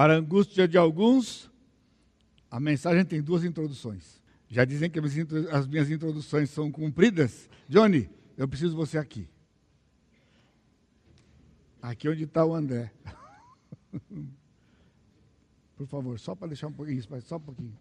[0.00, 1.50] Para a angústia de alguns,
[2.50, 4.18] a mensagem tem duas introduções.
[4.48, 4.98] Já dizem que
[5.52, 7.50] as minhas introduções são cumpridas.
[7.68, 9.28] Johnny, eu preciso você aqui.
[11.82, 12.90] Aqui onde está o André.
[15.76, 17.78] Por favor, só para deixar um pouquinho, isso, só um pouquinho.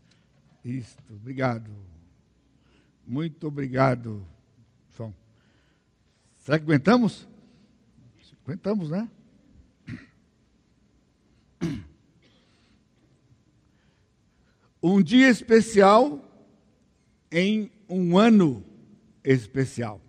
[0.66, 1.72] Isso, obrigado.
[3.08, 4.28] Muito obrigado,
[4.94, 5.16] João.
[6.40, 7.26] Será que aguentamos?
[8.44, 9.10] Aguentamos, né?
[14.82, 16.24] Um dia especial
[17.30, 18.64] em um ano
[19.24, 20.02] especial.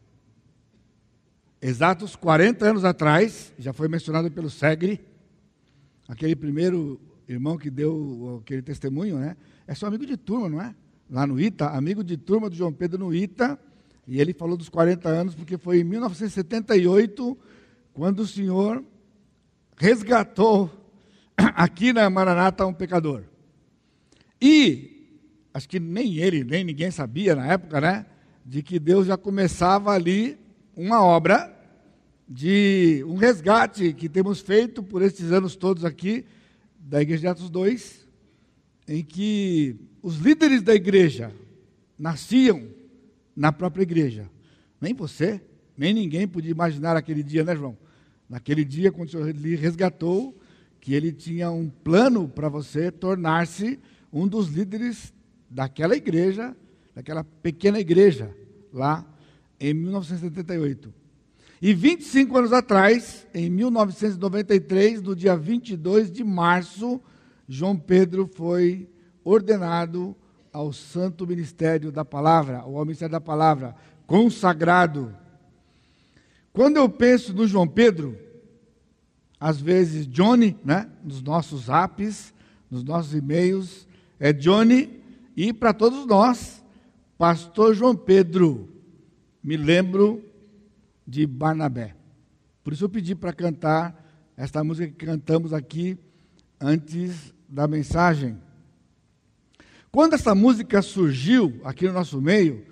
[1.61, 5.01] Exatos 40 anos atrás, já foi mencionado pelo Segre,
[6.09, 9.37] aquele primeiro irmão que deu aquele testemunho, né?
[9.67, 10.75] É seu amigo de turma, não é?
[11.11, 13.59] Lá no ITA, amigo de turma do João Pedro no ITA,
[14.07, 17.39] e ele falou dos 40 anos, porque foi em 1978,
[17.93, 18.85] quando o Senhor
[19.77, 20.71] resgatou
[21.37, 23.30] aqui na Maranata um pecador.
[24.41, 25.09] E,
[25.53, 28.07] acho que nem ele, nem ninguém sabia na época, né?
[28.45, 30.39] De que Deus já começava ali
[30.75, 31.57] uma obra
[32.29, 36.25] de um resgate que temos feito por esses anos todos aqui,
[36.79, 38.09] da Igreja de Atos 2,
[38.89, 41.33] em que os líderes da igreja
[41.99, 42.67] nasciam
[43.37, 44.29] na própria igreja.
[44.81, 45.41] Nem você,
[45.77, 47.77] nem ninguém podia imaginar aquele dia, né, João?
[48.29, 50.37] Naquele dia, quando o Senhor lhe resgatou,
[50.81, 53.79] que ele tinha um plano para você tornar-se
[54.13, 55.13] um dos líderes
[55.49, 56.57] daquela igreja,
[56.95, 58.35] daquela pequena igreja,
[58.73, 59.07] lá
[59.59, 60.93] em 1978.
[61.63, 67.01] E 25 anos atrás, em 1993, no dia 22 de março,
[67.47, 68.89] João Pedro foi
[69.23, 70.17] ordenado
[70.53, 73.77] ao Santo Ministério da Palavra, ao Ministério da Palavra,
[74.07, 75.15] consagrado.
[76.53, 78.17] Quando eu penso no João Pedro,
[79.39, 82.33] às vezes Johnny, né, nos nossos apps,
[82.71, 83.87] nos nossos e-mails,
[84.21, 85.01] é Johnny,
[85.35, 86.63] e para todos nós,
[87.17, 88.69] Pastor João Pedro,
[89.43, 90.23] me lembro
[91.07, 91.97] de Barnabé.
[92.63, 93.97] Por isso eu pedi para cantar
[94.37, 95.99] esta música que cantamos aqui
[96.61, 98.39] antes da mensagem.
[99.91, 102.65] Quando essa música surgiu aqui no nosso meio,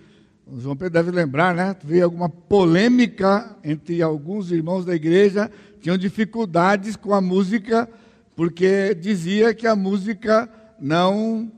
[0.46, 1.74] o João Pedro deve lembrar, né?
[1.82, 7.88] Veio alguma polêmica entre alguns irmãos da igreja, tinham dificuldades com a música,
[8.36, 10.48] porque dizia que a música
[10.80, 11.50] não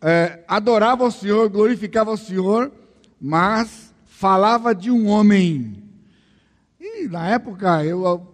[0.00, 2.72] é, adorava o Senhor, glorificava o Senhor,
[3.20, 5.82] mas falava de um homem.
[6.80, 8.26] E na época eu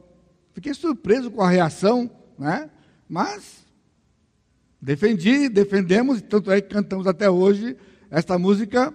[0.53, 2.71] fiquei surpreso com a reação, né?
[3.09, 3.65] mas
[4.81, 7.77] defendi, defendemos, tanto é que cantamos até hoje
[8.11, 8.95] esta música.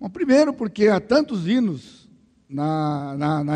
[0.00, 2.08] Bom, primeiro, porque há tantos hinos
[2.48, 3.54] na, na, na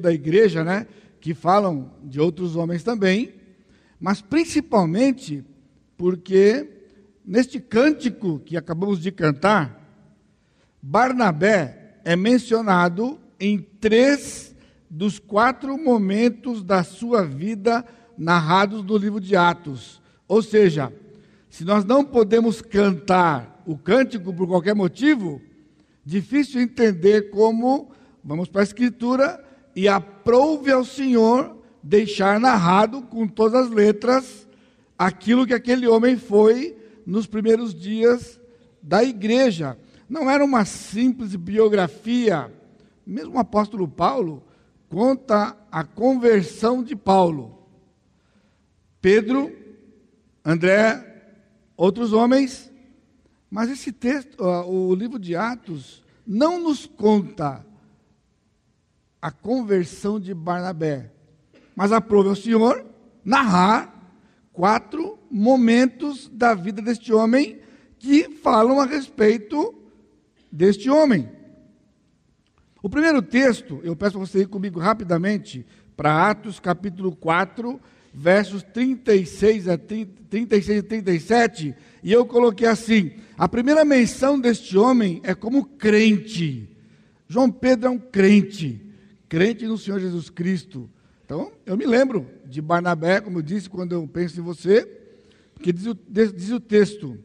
[0.00, 0.86] da igreja, né?
[1.20, 3.32] que falam de outros homens também,
[4.00, 5.44] mas principalmente
[6.02, 6.68] porque
[7.24, 9.80] neste cântico que acabamos de cantar,
[10.82, 14.52] Barnabé é mencionado em três
[14.90, 17.84] dos quatro momentos da sua vida
[18.18, 20.02] narrados no livro de Atos.
[20.26, 20.92] Ou seja,
[21.48, 25.40] se nós não podemos cantar o cântico por qualquer motivo,
[26.04, 27.92] difícil entender como
[28.24, 29.40] vamos para a Escritura
[29.76, 34.48] e aprove ao Senhor deixar narrado com todas as letras
[35.06, 38.40] aquilo que aquele homem foi nos primeiros dias
[38.80, 39.76] da igreja.
[40.08, 42.52] Não era uma simples biografia.
[43.04, 44.44] Mesmo o apóstolo Paulo
[44.88, 47.66] conta a conversão de Paulo.
[49.00, 49.52] Pedro,
[50.44, 51.24] André,
[51.76, 52.70] outros homens.
[53.50, 57.66] Mas esse texto, o livro de Atos, não nos conta
[59.20, 61.10] a conversão de Barnabé,
[61.74, 62.86] mas aprove ao Senhor
[63.24, 63.91] narrar
[64.52, 67.58] quatro momentos da vida deste homem
[67.98, 69.74] que falam a respeito
[70.50, 71.28] deste homem.
[72.82, 75.64] O primeiro texto, eu peço você ir comigo rapidamente
[75.96, 77.80] para Atos capítulo 4,
[78.12, 84.76] versos 36 a 30, 36 e 37, e eu coloquei assim: a primeira menção deste
[84.76, 86.68] homem é como crente.
[87.28, 88.84] João Pedro é um crente,
[89.28, 90.90] crente no Senhor Jesus Cristo.
[91.32, 94.86] Então, eu me lembro de Barnabé, como eu disse, quando eu penso em você,
[95.54, 97.18] porque diz o, diz o texto: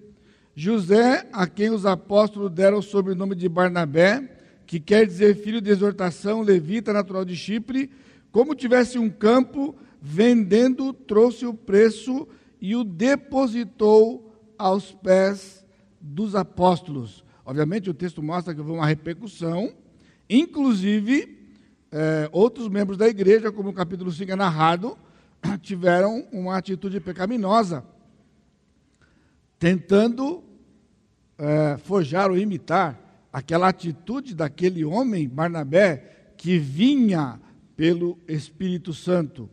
[0.56, 5.72] José, a quem os apóstolos deram o sobrenome de Barnabé, que quer dizer filho de
[5.72, 7.92] exortação, levita natural de Chipre,
[8.32, 12.26] como tivesse um campo, vendendo, trouxe o preço
[12.62, 15.66] e o depositou aos pés
[16.00, 17.26] dos apóstolos.
[17.46, 19.74] Obviamente, o texto mostra que houve uma repercussão,
[20.30, 21.37] inclusive
[21.92, 24.98] é, outros membros da igreja, como o capítulo 5 é narrado,
[25.62, 27.84] tiveram uma atitude pecaminosa,
[29.60, 30.44] tentando
[31.38, 33.00] é, forjar ou imitar
[33.32, 37.40] aquela atitude daquele homem, Barnabé, que vinha
[37.76, 39.50] pelo Espírito Santo.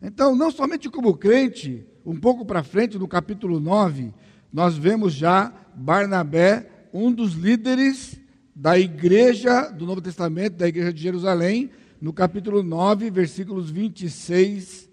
[0.00, 4.12] Então, não somente como crente, um pouco para frente, no capítulo 9,
[4.52, 8.20] nós vemos já Barnabé, um dos líderes
[8.58, 11.70] da igreja do Novo Testamento, da igreja de Jerusalém,
[12.00, 14.88] no capítulo 9, versículos 26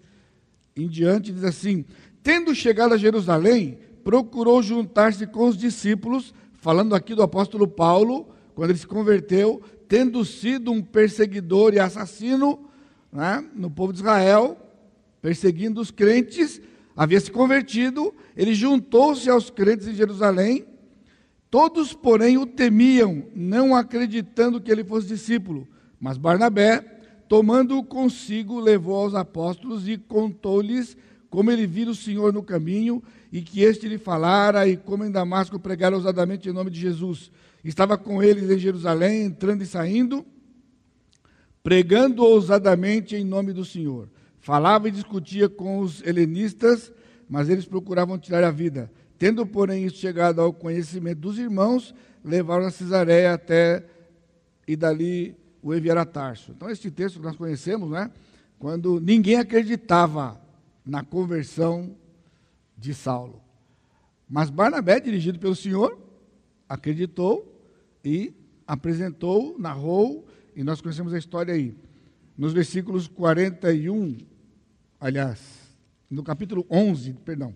[0.76, 1.86] em diante, diz assim:
[2.22, 8.68] Tendo chegado a Jerusalém, procurou juntar-se com os discípulos, falando aqui do apóstolo Paulo, quando
[8.68, 12.68] ele se converteu, tendo sido um perseguidor e assassino
[13.10, 14.58] né, no povo de Israel,
[15.22, 16.60] perseguindo os crentes,
[16.94, 20.66] havia se convertido, ele juntou-se aos crentes em Jerusalém.
[21.54, 25.68] Todos, porém, o temiam, não acreditando que ele fosse discípulo.
[26.00, 26.80] Mas Barnabé,
[27.28, 30.96] tomando-o consigo, levou aos apóstolos e contou-lhes
[31.30, 35.12] como ele vira o Senhor no caminho e que este lhe falara e como em
[35.12, 37.30] Damasco pregara ousadamente em nome de Jesus.
[37.62, 40.26] Estava com eles em Jerusalém, entrando e saindo,
[41.62, 44.08] pregando ousadamente em nome do Senhor.
[44.40, 46.92] Falava e discutia com os helenistas,
[47.28, 48.90] mas eles procuravam tirar a vida.
[49.18, 51.94] Tendo, porém, isso chegado ao conhecimento dos irmãos,
[52.24, 53.84] levaram a Cesareia até
[54.66, 56.52] e dali o enviaram a Tarso.
[56.52, 58.10] Então, este texto que nós conhecemos, né?
[58.58, 60.40] Quando ninguém acreditava
[60.84, 61.96] na conversão
[62.76, 63.42] de Saulo.
[64.28, 65.98] Mas Barnabé, dirigido pelo Senhor,
[66.68, 67.50] acreditou
[68.04, 68.34] e
[68.66, 70.26] apresentou, narrou,
[70.56, 71.76] e nós conhecemos a história aí.
[72.36, 74.18] Nos versículos 41,
[75.00, 75.40] aliás,
[76.10, 77.54] no capítulo 11, perdão,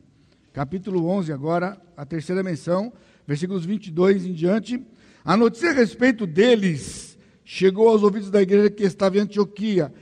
[0.53, 2.93] capítulo 11 agora, a terceira menção,
[3.27, 4.83] versículos 22 em diante,
[5.25, 9.93] a notícia a respeito deles chegou aos ouvidos da igreja que estava em Antioquia,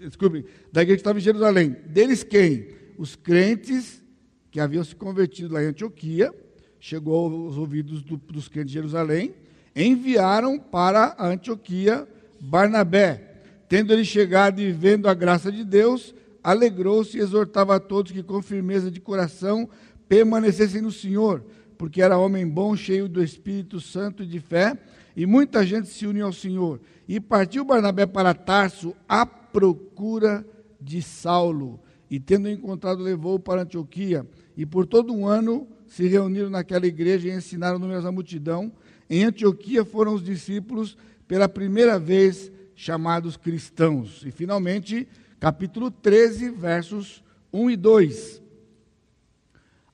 [0.00, 1.76] desculpe, da igreja que estava em Jerusalém.
[1.86, 2.68] Deles quem?
[2.98, 4.02] Os crentes
[4.50, 6.32] que haviam se convertido lá em Antioquia,
[6.78, 9.34] chegou aos ouvidos do, dos crentes de Jerusalém,
[9.74, 12.06] enviaram para a Antioquia
[12.38, 13.30] Barnabé.
[13.68, 18.22] Tendo ele chegado e vendo a graça de Deus, alegrou-se e exortava a todos que
[18.22, 19.68] com firmeza de coração
[20.08, 21.44] permanecessem no Senhor,
[21.78, 24.76] porque era homem bom, cheio do Espírito Santo e de fé,
[25.16, 26.80] e muita gente se uniu ao Senhor.
[27.06, 30.46] E partiu Barnabé para Tarso à procura
[30.80, 31.80] de Saulo.
[32.10, 34.26] E tendo encontrado, levou-o para Antioquia.
[34.56, 38.72] E por todo um ano se reuniram naquela igreja e ensinaram numerosa multidão.
[39.08, 40.96] Em Antioquia foram os discípulos
[41.26, 44.22] pela primeira vez chamados cristãos.
[44.26, 45.06] E finalmente,
[45.42, 47.20] capítulo 13, versos
[47.52, 48.42] 1 e 2.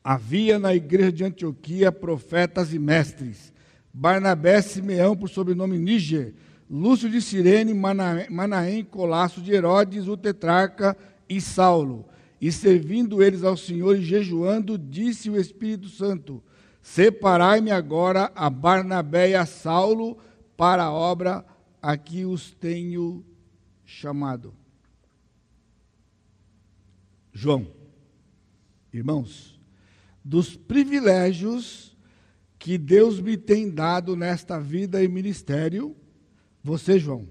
[0.04, 3.50] Havia na igreja de Antioquia profetas e mestres
[3.90, 6.34] Barnabé, Simeão, por sobrenome Níger,
[6.70, 10.94] Lúcio de Cirene, Manaém, Colasso de Herodes, o tetrarca
[11.26, 12.04] e Saulo.
[12.38, 16.42] E servindo eles ao Senhor e jejuando, disse o Espírito Santo:
[16.82, 20.18] Separai-me agora a Barnabé e a Saulo
[20.58, 21.42] para a obra
[21.80, 23.24] a que os tenho
[23.86, 24.52] chamado.
[27.38, 27.69] João,
[28.93, 29.61] irmãos,
[30.25, 31.96] dos privilégios
[32.58, 35.94] que Deus me tem dado nesta vida e ministério,
[36.64, 37.29] você, João,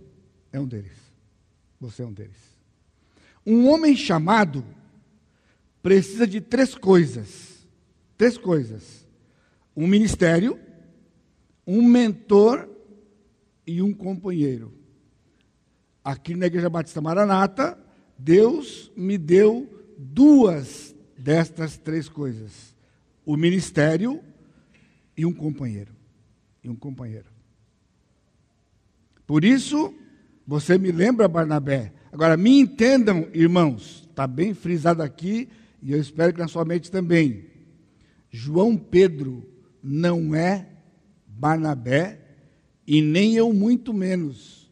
[0.50, 0.98] é um deles.
[1.78, 2.38] Você é um deles.
[3.46, 4.64] Um homem chamado
[5.84, 7.68] precisa de três coisas.
[8.18, 9.06] Três coisas:
[9.76, 10.58] um ministério,
[11.68, 12.70] um mentor
[13.66, 14.74] e um companheiro.
[16.02, 17.78] Aqui na Igreja Batista Maranata,
[18.18, 22.76] Deus me deu duas destas três coisas:
[23.26, 24.22] o ministério,
[25.18, 25.92] e um companheiro.
[26.64, 27.26] E um companheiro.
[29.26, 29.94] Por isso,
[30.46, 31.92] você me lembra, Barnabé.
[32.12, 35.50] Agora, me entendam, irmãos, está bem frisado aqui,
[35.82, 37.48] e eu espero que na sua mente também.
[38.30, 39.50] João Pedro
[39.82, 40.68] não é
[41.28, 42.22] Barnabé,
[42.86, 44.72] e nem eu, muito menos,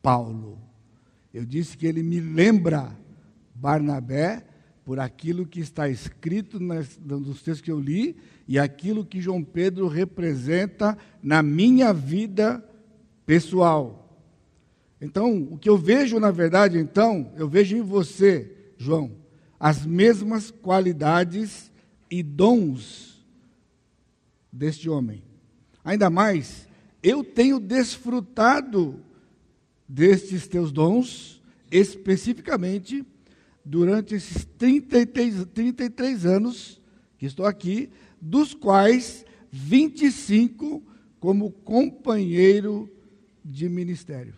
[0.00, 0.58] Paulo.
[1.34, 2.96] Eu disse que ele me lembra
[3.54, 4.44] Barnabé
[4.84, 8.16] por aquilo que está escrito nos textos que eu li
[8.48, 12.64] e aquilo que João Pedro representa na minha vida
[13.24, 14.20] pessoal.
[15.00, 19.12] Então, o que eu vejo, na verdade, então, eu vejo em você, João,
[19.58, 21.70] as mesmas qualidades
[22.10, 23.24] e dons
[24.52, 25.22] deste homem.
[25.84, 26.68] Ainda mais,
[27.02, 29.00] eu tenho desfrutado
[29.88, 33.04] destes teus dons, especificamente
[33.64, 36.80] durante esses 33, 33 anos
[37.16, 37.90] que estou aqui,
[38.20, 40.82] dos quais 25
[41.20, 42.90] como companheiro
[43.44, 44.34] de ministério.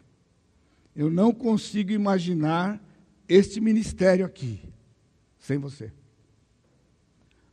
[0.95, 2.83] Eu não consigo imaginar
[3.29, 4.61] este ministério aqui,
[5.39, 5.93] sem você.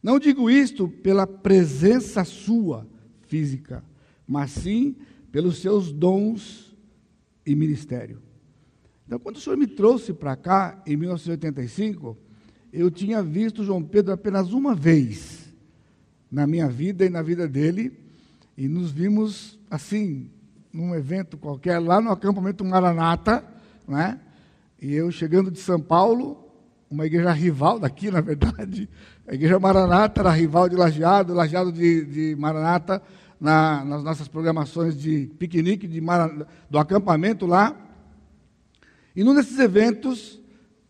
[0.03, 2.87] Não digo isto pela presença sua
[3.21, 3.83] física,
[4.27, 4.95] mas sim
[5.31, 6.75] pelos seus dons
[7.45, 8.21] e ministério.
[9.11, 12.17] Então, quando o senhor me trouxe para cá, em 1985,
[12.71, 15.53] eu tinha visto João Pedro apenas uma vez
[16.31, 17.91] na minha vida e na vida dele,
[18.57, 20.31] e nos vimos assim,
[20.71, 23.43] num evento qualquer, lá no acampamento Maranata,
[23.85, 24.17] né?
[24.81, 26.49] e eu chegando de São Paulo,
[26.89, 28.87] uma igreja rival daqui, na verdade,
[29.27, 33.01] a igreja Maranata era rival de Lajeado, Lajeado de, de Maranata,
[33.41, 36.01] na, nas nossas programações de piquenique de
[36.69, 37.89] do acampamento lá.
[39.15, 40.41] E num desses eventos,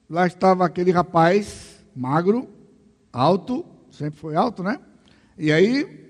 [0.09, 2.49] lá estava aquele rapaz magro,
[3.11, 4.79] alto, sempre foi alto, né?
[5.37, 6.07] E aí,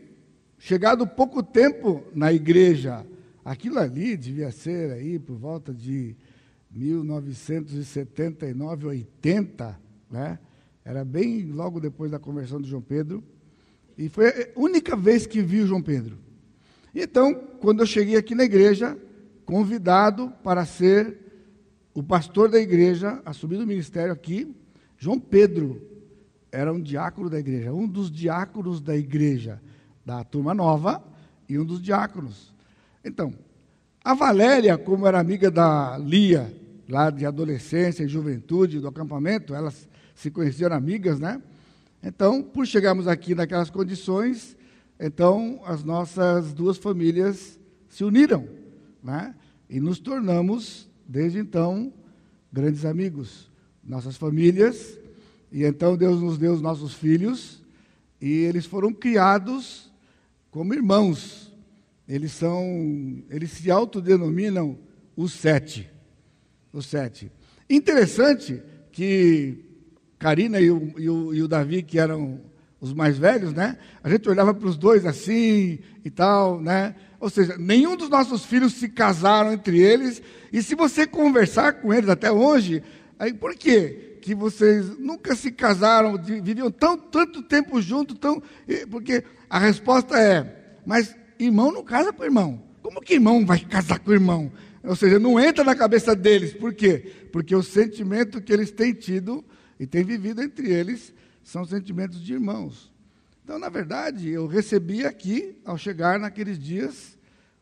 [0.60, 3.06] chegado pouco tempo na igreja,
[3.46, 6.18] aquilo ali devia ser aí por volta de
[6.70, 10.38] 1979, 80, né?
[10.84, 13.24] Era bem logo depois da conversão de João Pedro.
[13.98, 16.18] E foi a única vez que vi o João Pedro.
[16.94, 18.98] Então, quando eu cheguei aqui na igreja,
[19.46, 21.21] convidado para ser
[21.94, 24.56] o pastor da igreja, assumindo o ministério aqui,
[24.98, 25.82] João Pedro
[26.52, 29.62] era um diácono da igreja, um dos diáconos da igreja,
[30.06, 31.04] da turma nova,
[31.48, 32.54] e um dos diáconos.
[33.04, 33.34] Então,
[34.04, 36.54] a Valéria, como era amiga da Lia,
[36.88, 41.42] lá de adolescência e juventude, do acampamento, elas se conheceram amigas, né?
[42.04, 44.56] Então, por chegarmos aqui naquelas condições,
[45.00, 48.48] então, as nossas duas famílias se uniram,
[49.04, 49.36] né?
[49.70, 51.92] E nos tornamos, desde então,
[52.52, 53.52] grandes amigos.
[53.84, 54.98] Nossas famílias,
[55.52, 57.62] e então Deus nos deu os nossos filhos,
[58.22, 59.92] e eles foram criados
[60.50, 61.52] como irmãos.
[62.08, 64.78] Eles são, eles se autodenominam
[65.16, 65.90] os sete.
[66.72, 67.30] Os sete.
[67.70, 69.66] Interessante que
[70.18, 72.40] Karina e o, e o, e o Davi, que eram
[72.82, 73.78] os mais velhos, né?
[74.04, 76.96] A gente olhava para os dois assim e tal, né?
[77.20, 80.20] Ou seja, nenhum dos nossos filhos se casaram entre eles.
[80.52, 82.82] E se você conversar com eles até hoje,
[83.20, 84.18] aí por quê?
[84.20, 88.42] Que vocês nunca se casaram, viviam tão, tanto tempo juntos, tão,
[88.90, 92.64] porque a resposta é: mas irmão não casa com irmão.
[92.82, 94.52] Como que irmão vai casar com irmão?
[94.84, 96.52] Ou seja, não entra na cabeça deles.
[96.54, 97.12] Por quê?
[97.32, 99.46] Porque o sentimento que eles têm tido
[99.80, 102.92] e têm vivido entre eles são sentimentos de irmãos.
[103.44, 107.18] Então, na verdade, eu recebi aqui, ao chegar naqueles dias,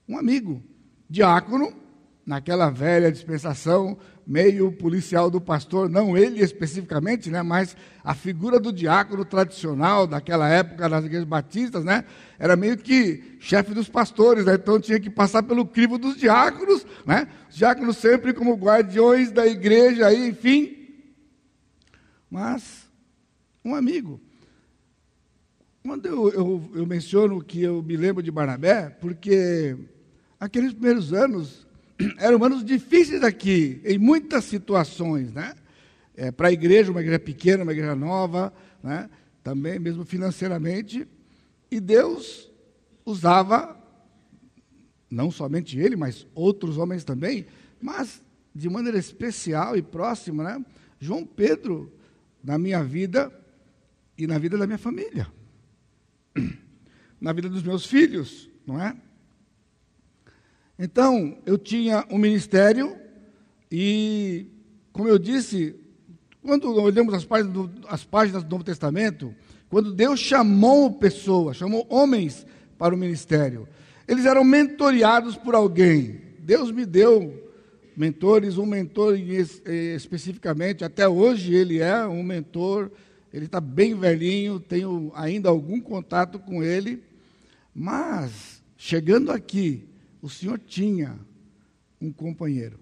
[0.07, 0.61] um amigo,
[1.09, 1.73] diácono,
[2.25, 3.97] naquela velha dispensação,
[4.29, 10.47] meio policial do pastor, não ele especificamente, né, mas a figura do diácono tradicional daquela
[10.47, 12.05] época das igrejas batistas, né,
[12.37, 16.85] era meio que chefe dos pastores, né, então tinha que passar pelo crivo dos diáconos,
[17.03, 20.77] né, os diáconos sempre como guardiões da igreja, aí, enfim.
[22.29, 22.78] Mas
[23.63, 24.19] um amigo.
[25.83, 29.77] Quando eu, eu, eu, menciono que eu me lembro de Barnabé, porque
[30.39, 31.65] aqueles primeiros anos
[32.19, 35.55] eram anos difíceis aqui, em muitas situações, né?
[36.15, 39.09] É, Para a igreja, uma igreja pequena, uma igreja nova, né?
[39.41, 41.07] também mesmo financeiramente,
[41.71, 42.51] e Deus
[43.05, 43.77] usava,
[45.09, 47.47] não somente ele, mas outros homens também,
[47.81, 48.21] mas
[48.53, 50.65] de maneira especial e próxima, né?
[50.99, 51.91] João Pedro,
[52.43, 53.31] na minha vida,
[54.19, 55.27] e na vida da minha família,
[57.21, 58.93] na vida dos meus filhos, não é?
[60.77, 62.97] Então, eu tinha um ministério
[63.71, 64.45] e,
[64.91, 65.73] como eu disse,
[66.41, 69.33] quando olhamos as páginas do, as páginas do Novo Testamento,
[69.69, 72.45] quando Deus chamou pessoas, chamou homens
[72.77, 73.69] para o ministério,
[74.05, 76.19] eles eram mentoreados por alguém.
[76.39, 77.51] Deus me deu
[77.95, 82.91] mentores, um mentor eh, especificamente, até hoje ele é um mentor
[83.31, 87.03] ele está bem velhinho, tenho ainda algum contato com ele,
[87.73, 89.87] mas chegando aqui,
[90.21, 91.19] o senhor tinha
[92.01, 92.79] um companheiro,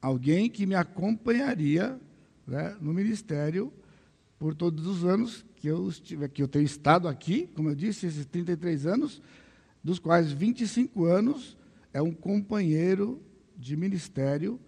[0.00, 1.98] alguém que me acompanharia
[2.46, 3.72] né, no ministério
[4.38, 8.06] por todos os anos que eu, estive, que eu tenho estado aqui, como eu disse,
[8.06, 9.20] esses 33 anos,
[9.84, 11.56] dos quais 25 anos
[11.92, 13.20] é um companheiro
[13.56, 14.58] de ministério.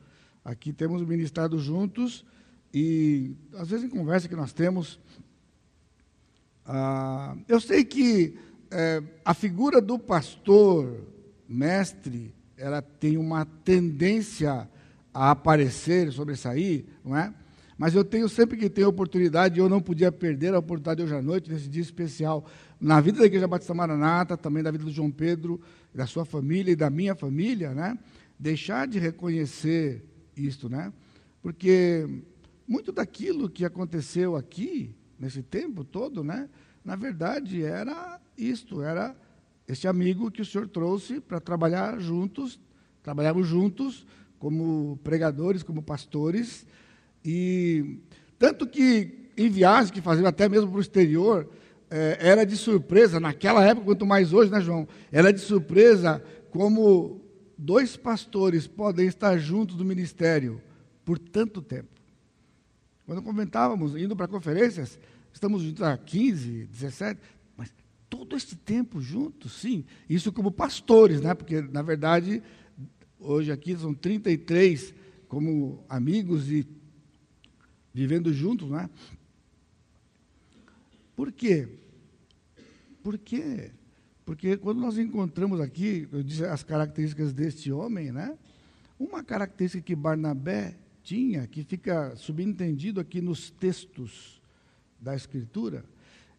[0.45, 2.25] Aqui temos ministrado juntos
[2.73, 5.01] e, às vezes, em conversa que nós temos,
[6.67, 8.37] ah, eu sei que
[8.71, 11.01] é, a figura do pastor,
[11.49, 14.69] mestre, ela tem uma tendência
[15.13, 17.33] a aparecer, sobressair, não é?
[17.77, 21.21] Mas eu tenho sempre que ter oportunidade, eu não podia perder a oportunidade hoje à
[21.21, 22.47] noite, nesse dia especial,
[22.81, 25.61] na vida da Igreja Batista Maranata, também da vida do João Pedro,
[25.95, 27.99] da sua família e da minha família, né?
[28.39, 30.05] Deixar de reconhecer
[30.37, 30.93] isto, né?
[31.43, 32.09] Porque
[32.67, 36.49] muito daquilo que aconteceu aqui nesse tempo todo, né?
[36.85, 39.15] Na verdade, era isto, era
[39.67, 42.59] esse amigo que o Senhor trouxe para trabalhar juntos,
[43.03, 44.07] trabalhávamos juntos
[44.39, 46.67] como pregadores, como pastores,
[47.25, 48.01] e
[48.39, 51.49] tanto que em viagens que faziam até mesmo para o exterior,
[51.89, 54.89] é, era de surpresa, naquela época, quanto mais hoje, né, João?
[55.11, 57.21] Era de surpresa como
[57.57, 60.61] dois pastores podem estar juntos no ministério
[61.05, 61.92] por tanto tempo.
[63.13, 64.99] Quando comentávamos, indo para conferências,
[65.35, 67.21] estamos juntos há 15, 17,
[67.59, 67.71] mas
[68.09, 69.85] todo esse tempo juntos, sim.
[70.09, 71.35] Isso como pastores, né?
[71.35, 72.43] Porque, na verdade,
[73.21, 74.95] hoje aqui são 33
[75.29, 76.67] como amigos e
[77.93, 78.89] vivendo juntos, né?
[81.15, 81.69] Por quê?
[83.03, 83.73] Por quê?
[84.25, 88.39] Porque quando nós encontramos aqui, eu disse as características deste homem, né?
[88.99, 94.41] Uma característica que Barnabé tinha, que fica subentendido aqui nos textos
[95.01, 95.85] da Escritura,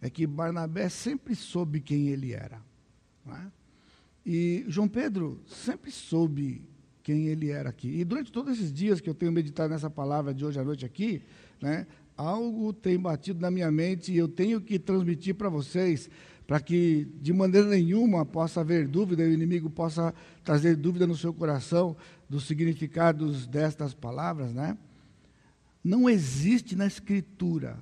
[0.02, 2.62] é que Barnabé sempre soube quem ele era.
[3.28, 3.52] É?
[4.26, 6.62] E João Pedro sempre soube
[7.02, 8.00] quem ele era aqui.
[8.00, 10.86] E durante todos esses dias que eu tenho meditado nessa palavra de hoje à noite
[10.86, 11.22] aqui,
[11.62, 11.86] né,
[12.18, 16.10] algo tem batido na minha mente e eu tenho que transmitir para vocês,
[16.46, 21.34] para que de maneira nenhuma possa haver dúvida, o inimigo possa trazer dúvida no seu
[21.34, 21.96] coração
[22.30, 24.78] dos significados destas palavras, né?
[25.84, 27.78] Não existe na Escritura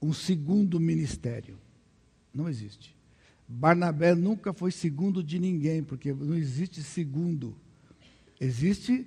[0.00, 1.58] um segundo ministério.
[2.32, 2.96] Não existe.
[3.46, 7.56] Barnabé nunca foi segundo de ninguém, porque não existe segundo.
[8.40, 9.06] Existe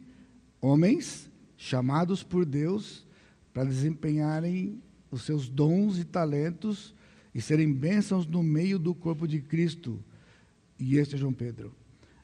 [0.62, 3.07] homens chamados por Deus
[3.58, 6.94] para desempenharem os seus dons e talentos
[7.34, 10.00] e serem bênçãos no meio do corpo de Cristo.
[10.80, 11.74] E este é João Pedro.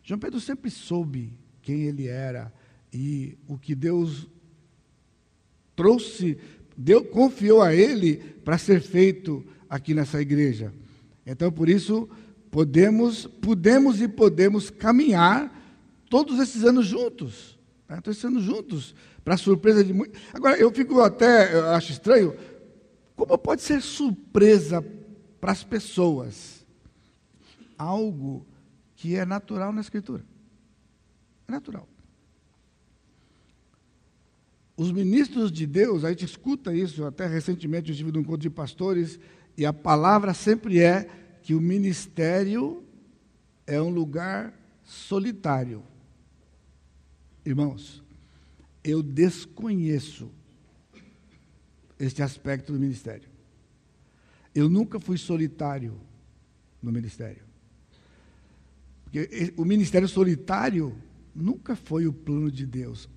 [0.03, 2.53] João Pedro sempre soube quem ele era
[2.93, 4.27] e o que Deus
[5.75, 6.37] trouxe,
[6.77, 10.71] Deus confiou a ele para ser feito aqui nessa igreja.
[11.25, 12.07] Então, por isso,
[12.51, 15.51] podemos, podemos e podemos caminhar
[16.11, 17.57] todos esses anos juntos.
[17.89, 17.95] Né?
[18.01, 18.93] Todos esses anos juntos,
[19.23, 20.21] para surpresa de muitos.
[20.33, 22.35] Agora, eu fico até, eu acho estranho,
[23.15, 24.83] como pode ser surpresa
[25.39, 26.65] para as pessoas
[27.77, 28.45] algo
[28.95, 30.23] que é natural na Escritura?
[31.47, 31.87] É natural.
[34.75, 38.49] Os ministros de Deus, a gente escuta isso, até recentemente eu estive num encontro de
[38.49, 39.19] pastores,
[39.55, 41.07] e a palavra sempre é
[41.43, 42.83] que o ministério
[43.67, 45.83] é um lugar solitário.
[47.45, 48.02] Irmãos,
[48.83, 50.29] eu desconheço
[51.99, 53.29] este aspecto do ministério.
[54.53, 55.99] Eu nunca fui solitário
[56.81, 57.43] no ministério.
[59.03, 60.95] Porque o ministério solitário
[61.33, 63.09] nunca foi o plano de Deus.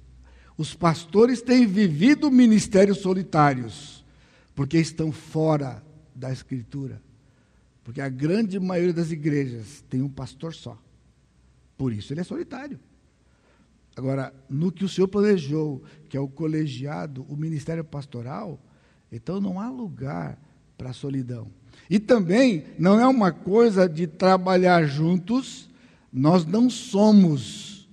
[0.56, 4.04] Os pastores têm vivido ministérios solitários,
[4.54, 7.02] porque estão fora da Escritura.
[7.84, 10.80] Porque a grande maioria das igrejas tem um pastor só.
[11.76, 12.80] Por isso ele é solitário.
[13.96, 18.60] Agora, no que o Senhor planejou, que é o colegiado, o ministério pastoral,
[19.10, 20.38] então não há lugar
[20.76, 21.50] para a solidão.
[21.88, 25.70] E também não é uma coisa de trabalhar juntos,
[26.12, 27.88] nós não somos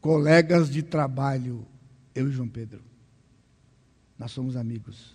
[0.00, 1.66] colegas de trabalho,
[2.14, 2.80] eu e João Pedro.
[4.16, 5.14] Nós somos amigos.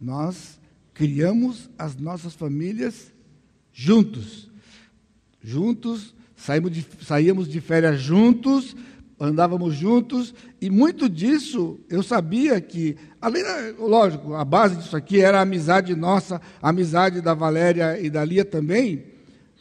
[0.00, 0.60] Nós
[0.92, 3.12] criamos as nossas famílias
[3.72, 4.50] juntos.
[5.40, 8.76] Juntos, saímos de, saímos de férias juntos,
[9.22, 13.44] andávamos juntos, e muito disso eu sabia que, além,
[13.78, 18.24] lógico, a base disso aqui era a amizade nossa, a amizade da Valéria e da
[18.24, 19.04] Lia também,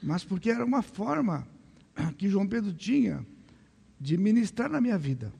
[0.01, 1.47] mas porque era uma forma
[2.17, 3.23] que João Pedro tinha
[3.99, 5.31] de ministrar na minha vida.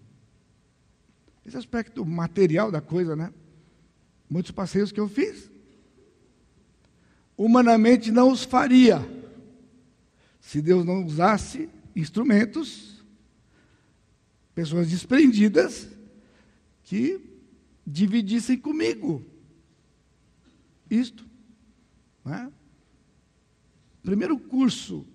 [1.44, 3.34] Esse aspecto material da coisa, né?
[4.30, 5.50] Muitos passeios que eu fiz,
[7.36, 9.04] humanamente não os faria,
[10.40, 13.01] se Deus não usasse instrumentos
[14.62, 15.90] pessoas desprendidas
[16.84, 17.20] que
[17.86, 19.26] dividissem comigo
[20.88, 21.26] isto.
[22.28, 22.48] É?
[24.04, 25.08] Primeiro curso,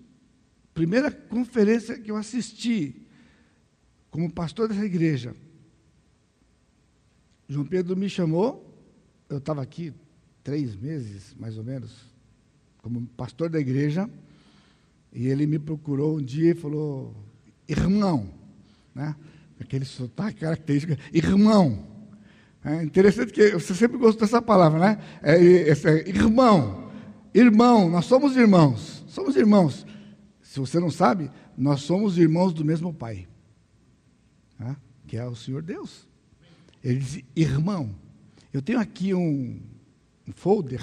[0.75, 3.07] primeira conferência que eu assisti
[4.11, 5.37] como pastor dessa igreja,
[7.49, 8.77] João Pedro me chamou,
[9.29, 9.95] eu estava aqui
[10.43, 11.93] três meses, mais ou menos,
[12.79, 14.11] como pastor da igreja,
[15.13, 17.15] e ele me procurou um dia e falou,
[17.69, 18.35] irmão,
[18.93, 19.15] né?
[19.61, 21.87] Aquele sotaque característico, irmão.
[22.65, 24.99] É interessante que você sempre gostou dessa palavra, né?
[25.23, 26.91] É, é, irmão,
[27.33, 29.87] irmão, nós somos irmãos, somos irmãos.
[30.43, 33.29] Se você não sabe, nós somos irmãos do mesmo Pai,
[34.59, 34.77] né?
[35.07, 36.09] que é o Senhor Deus.
[36.83, 37.95] Ele diz, irmão,
[38.53, 39.61] eu tenho aqui um,
[40.27, 40.83] um folder,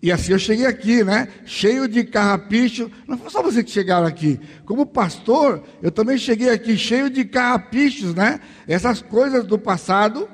[0.00, 1.28] E assim eu cheguei aqui, né?
[1.44, 2.90] Cheio de carrapicho.
[3.06, 4.38] Não foi só você que chegaram aqui.
[4.64, 8.40] Como pastor, eu também cheguei aqui cheio de carrapichos, né?
[8.66, 10.28] Essas coisas do passado.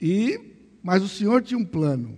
[0.00, 0.38] E
[0.86, 2.16] mas o Senhor tinha um plano.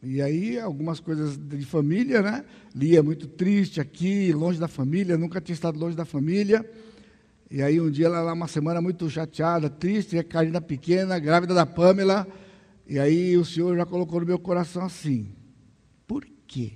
[0.00, 2.44] E aí, algumas coisas de família, né?
[2.72, 6.64] Lia muito triste aqui, longe da família, nunca tinha estado longe da família.
[7.50, 11.54] E aí, um dia, ela lá, uma semana muito chateada, triste, a Karina pequena, grávida
[11.54, 12.24] da Pamela.
[12.86, 15.34] E aí, o Senhor já colocou no meu coração assim:
[16.06, 16.74] por quê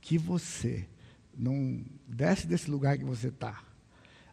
[0.00, 0.86] que você
[1.36, 3.62] não desce desse lugar que você está?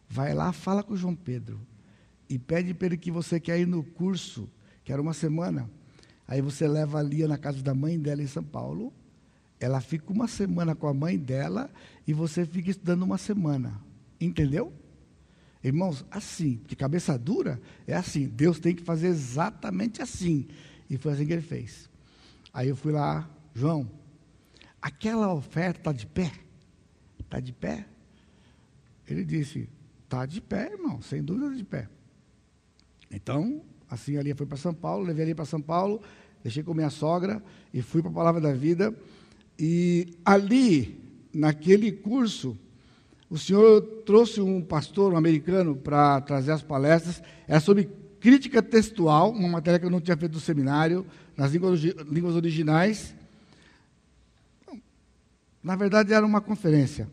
[0.08, 1.60] Vai lá, fala com o João Pedro
[2.28, 4.48] e pede para ele que você quer ir no curso,
[4.82, 5.70] que era uma semana
[6.30, 8.92] Aí você leva a Lia na casa da mãe dela em São Paulo.
[9.58, 11.68] Ela fica uma semana com a mãe dela
[12.06, 13.82] e você fica estudando uma semana.
[14.20, 14.72] Entendeu?
[15.62, 18.28] Irmãos, assim, de cabeça dura, é assim.
[18.28, 20.46] Deus tem que fazer exatamente assim.
[20.90, 21.88] E foi assim que ele fez.
[22.52, 23.88] Aí eu fui lá, João,
[24.82, 26.32] aquela oferta está de pé?
[27.20, 27.86] Está de pé?
[29.08, 29.68] Ele disse,
[30.02, 31.88] está de pé, irmão, sem dúvida de pé.
[33.08, 36.02] Então, assim a Lia foi para São Paulo, levei ali para São Paulo,
[36.42, 37.40] deixei com minha sogra
[37.72, 38.92] e fui para a Palavra da Vida.
[39.56, 40.98] E ali,
[41.32, 42.58] naquele curso,
[43.28, 47.22] o senhor trouxe um pastor um americano para trazer as palestras.
[47.46, 47.88] Era sobre
[48.20, 51.06] crítica textual, uma matéria que eu não tinha feito do seminário,
[51.36, 53.14] nas línguas, línguas originais.
[55.62, 57.08] Na verdade, era uma conferência.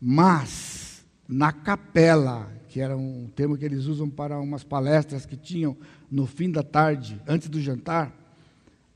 [0.00, 5.76] Mas, na capela, que era um termo que eles usam para umas palestras que tinham
[6.10, 8.12] no fim da tarde, antes do jantar,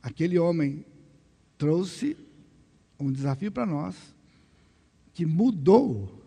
[0.02, 0.84] aquele homem
[1.56, 2.16] trouxe
[2.98, 3.94] um desafio para nós
[5.12, 6.22] que mudou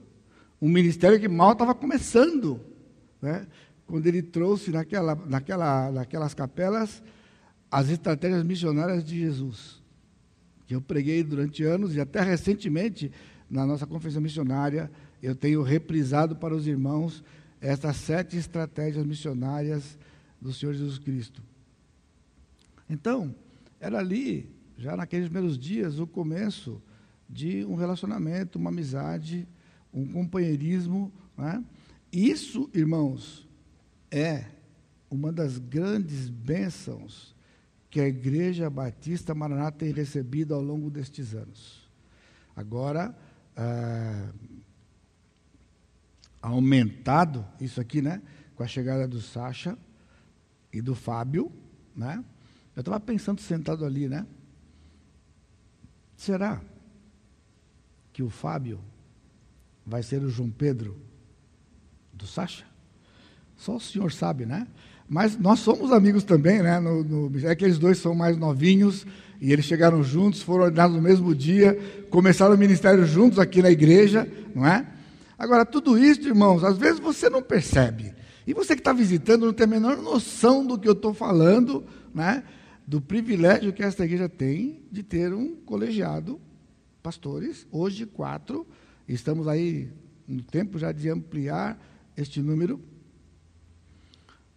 [0.61, 2.59] um ministério que mal estava começando,
[3.21, 3.45] né?
[3.87, 7.01] Quando ele trouxe naquela, naquela, naquelas capelas
[7.71, 9.81] as estratégias missionárias de Jesus,
[10.67, 13.11] que eu preguei durante anos e até recentemente
[13.49, 14.91] na nossa conferência missionária
[15.23, 17.23] eu tenho reprisado para os irmãos
[17.59, 19.97] essas sete estratégias missionárias
[20.39, 21.41] do Senhor Jesus Cristo.
[22.89, 23.33] Então,
[23.79, 26.81] era ali, já naqueles primeiros dias, o começo
[27.27, 29.47] de um relacionamento, uma amizade,
[29.93, 31.11] um companheirismo.
[31.37, 31.63] Né?
[32.11, 33.46] Isso, irmãos,
[34.11, 34.45] é
[35.09, 37.35] uma das grandes bênçãos
[37.89, 41.89] que a Igreja Batista Maraná tem recebido ao longo destes anos.
[42.55, 43.17] Agora,
[43.55, 44.29] ah,
[46.41, 48.21] aumentado isso aqui, né?
[48.55, 49.77] Com a chegada do Sacha
[50.71, 51.51] e do Fábio,
[51.95, 52.23] né?
[52.75, 54.25] Eu estava pensando sentado ali, né?
[56.15, 56.61] Será
[58.11, 58.79] que o Fábio
[59.85, 60.99] vai ser o João Pedro
[62.11, 62.65] do Sacha?
[63.57, 64.65] Só o senhor sabe, né?
[65.09, 66.79] Mas nós somos amigos também, né?
[66.79, 69.05] No, no, é que eles dois são mais novinhos
[69.41, 71.77] e eles chegaram juntos, foram ordenados no mesmo dia,
[72.09, 74.85] começaram o ministério juntos aqui na igreja, não é?
[75.37, 78.13] Agora, tudo isso, irmãos, às vezes você não percebe.
[78.45, 81.85] E você que está visitando não tem a menor noção do que eu estou falando,
[82.13, 82.43] né?
[82.87, 86.39] do privilégio que esta igreja tem de ter um colegiado,
[87.03, 88.65] pastores, hoje quatro,
[89.05, 89.89] estamos aí
[90.25, 91.77] no tempo já de ampliar
[92.15, 92.79] este número,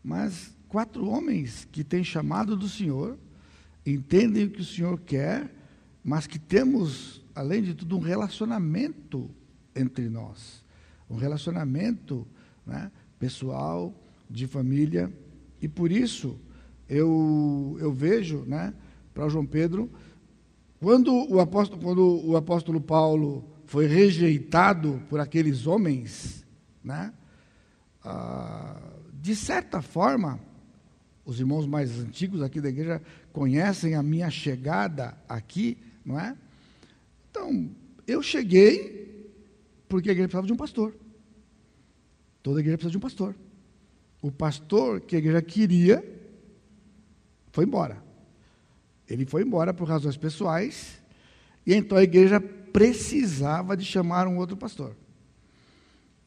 [0.03, 3.19] mas quatro homens que têm chamado do Senhor,
[3.85, 5.55] entendem o que o Senhor quer,
[6.03, 9.31] mas que temos, além de tudo, um relacionamento
[9.75, 10.65] entre nós,
[11.09, 12.27] um relacionamento
[12.67, 13.95] né, pessoal,
[14.29, 15.13] de família,
[15.61, 16.39] e por isso
[16.89, 18.73] eu, eu vejo, né,
[19.13, 19.91] para João Pedro,
[20.81, 26.47] quando o, apóstolo, quando o apóstolo Paulo foi rejeitado por aqueles homens,
[26.83, 27.13] Né?
[28.03, 28.81] Ah,
[29.20, 30.40] de certa forma,
[31.24, 33.02] os irmãos mais antigos aqui da igreja
[33.33, 36.35] conhecem a minha chegada aqui, não é?
[37.30, 37.70] Então,
[38.06, 39.30] eu cheguei
[39.88, 40.94] porque a igreja precisava de um pastor.
[42.42, 43.37] Toda igreja precisa de um pastor.
[44.22, 46.02] O pastor que a igreja queria
[47.52, 48.02] foi embora.
[49.06, 50.98] Ele foi embora por razões pessoais,
[51.66, 54.96] e então a igreja precisava de chamar um outro pastor.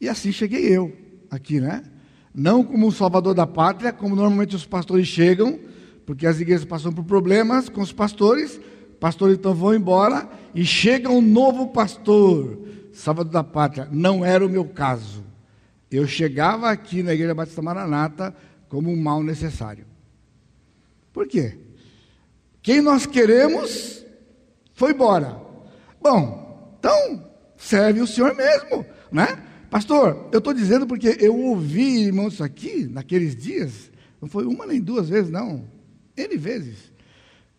[0.00, 0.96] E assim cheguei eu
[1.30, 1.90] aqui, né?
[2.34, 5.58] Não como um salvador da pátria, como normalmente os pastores chegam,
[6.04, 8.60] porque as igrejas passam por problemas com os pastores,
[8.98, 12.58] pastores então vão embora e chega um novo pastor,
[12.92, 13.88] salvador da pátria.
[13.92, 15.24] Não era o meu caso.
[15.90, 18.34] Eu chegava aqui na Igreja Batista Maranata
[18.68, 19.86] como um mal necessário.
[21.12, 21.56] Por quê?
[22.60, 24.04] Quem nós queremos
[24.72, 25.40] foi embora.
[26.02, 29.40] Bom, então serve o Senhor mesmo, né?
[29.74, 33.90] Pastor, eu estou dizendo porque eu ouvi, irmãos, isso aqui, naqueles dias,
[34.22, 35.68] não foi uma nem duas vezes, não,
[36.16, 36.92] N vezes,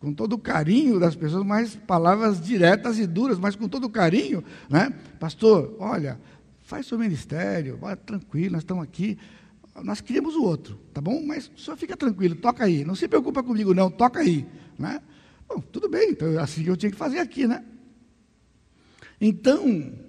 [0.00, 3.90] com todo o carinho das pessoas, mas palavras diretas e duras, mas com todo o
[3.90, 4.94] carinho, né?
[5.20, 6.18] Pastor, olha,
[6.62, 9.18] faz seu ministério, vai tranquilo, nós estamos aqui,
[9.84, 11.22] nós queríamos o outro, tá bom?
[11.22, 14.46] Mas só fica tranquilo, toca aí, não se preocupa comigo não, toca aí,
[14.78, 15.02] né?
[15.46, 17.62] Bom, tudo bem, então é assim eu tinha que fazer aqui, né?
[19.20, 20.05] Então,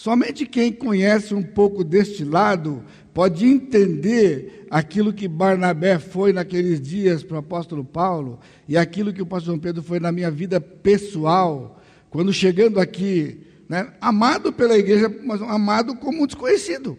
[0.00, 2.82] Somente quem conhece um pouco deste lado
[3.12, 9.20] pode entender aquilo que Barnabé foi naqueles dias para o apóstolo Paulo e aquilo que
[9.20, 14.78] o pastor João Pedro foi na minha vida pessoal, quando chegando aqui, né, amado pela
[14.78, 16.98] igreja, mas amado como um desconhecido.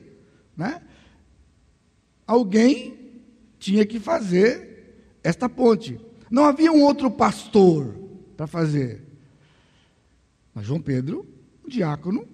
[0.55, 0.79] Né?
[2.27, 2.99] Alguém
[3.57, 5.99] tinha que fazer esta ponte.
[6.29, 7.95] Não havia um outro pastor
[8.37, 9.01] para fazer.
[10.53, 11.25] Mas João Pedro,
[11.65, 12.29] um diácono,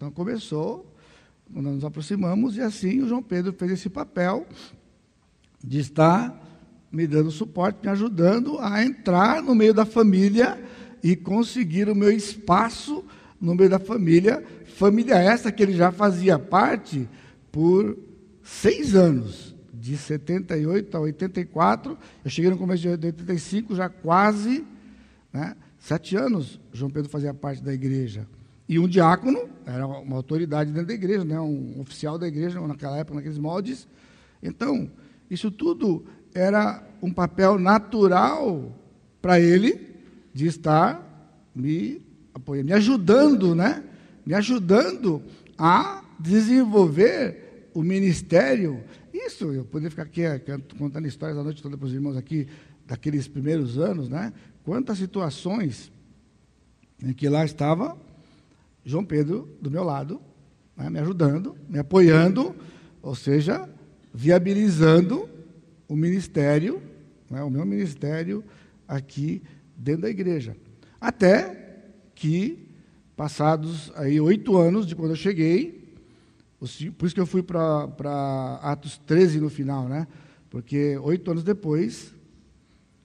[0.00, 0.90] então começou,
[1.50, 4.46] nós nos aproximamos e assim o João Pedro fez esse papel
[5.62, 6.42] de estar
[6.90, 10.58] me dando suporte, me ajudando a entrar no meio da família
[11.02, 13.04] e conseguir o meu espaço
[13.38, 14.42] no meio da família,
[14.74, 17.06] família essa que ele já fazia parte
[17.52, 17.94] por
[18.42, 24.64] seis anos, de 78 a 84, eu cheguei no começo de 85, já quase
[25.30, 28.26] né, sete anos, João Pedro fazia parte da igreja.
[28.70, 31.40] E um diácono era uma autoridade dentro da igreja, né?
[31.40, 33.88] um oficial da igreja naquela época, naqueles moldes.
[34.40, 34.88] Então,
[35.28, 38.72] isso tudo era um papel natural
[39.20, 39.96] para ele
[40.32, 41.04] de estar
[41.52, 42.00] me
[42.32, 43.82] apoiando, me ajudando, né?
[44.24, 45.20] Me ajudando
[45.58, 48.84] a desenvolver o ministério.
[49.12, 50.22] Isso, eu poderia ficar aqui
[50.78, 52.46] contando histórias a noite toda para os irmãos aqui,
[52.86, 54.32] daqueles primeiros anos, né?
[54.62, 55.90] Quantas situações
[57.02, 57.98] em que lá estava
[58.84, 60.20] João Pedro do meu lado,
[60.76, 62.54] né, me ajudando, me apoiando,
[63.02, 63.68] ou seja,
[64.12, 65.28] viabilizando
[65.88, 66.82] o ministério,
[67.30, 68.42] né, o meu ministério
[68.88, 69.42] aqui
[69.76, 70.56] dentro da igreja.
[71.00, 71.82] Até
[72.14, 72.68] que,
[73.16, 75.94] passados aí oito anos de quando eu cheguei,
[76.98, 80.06] por isso que eu fui para Atos 13 no final, né?
[80.50, 82.14] Porque oito anos depois,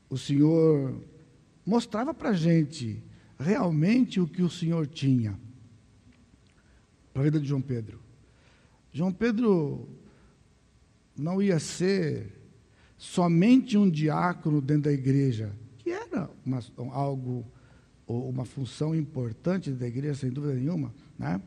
[0.10, 1.02] o Senhor
[1.66, 3.02] mostrava para a gente
[3.40, 5.40] realmente o que o Senhor tinha
[7.16, 7.98] para a vida de João Pedro.
[8.92, 9.88] João Pedro
[11.18, 12.28] não ia ser
[12.98, 16.60] somente um diácono dentro da igreja, que era uma,
[16.92, 17.50] algo,
[18.06, 21.42] ou uma função importante da igreja, sem dúvida nenhuma, né?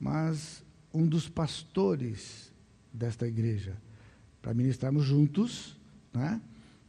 [0.00, 2.52] mas um dos pastores
[2.92, 3.80] desta igreja,
[4.42, 5.78] para ministrarmos juntos,
[6.12, 6.42] né?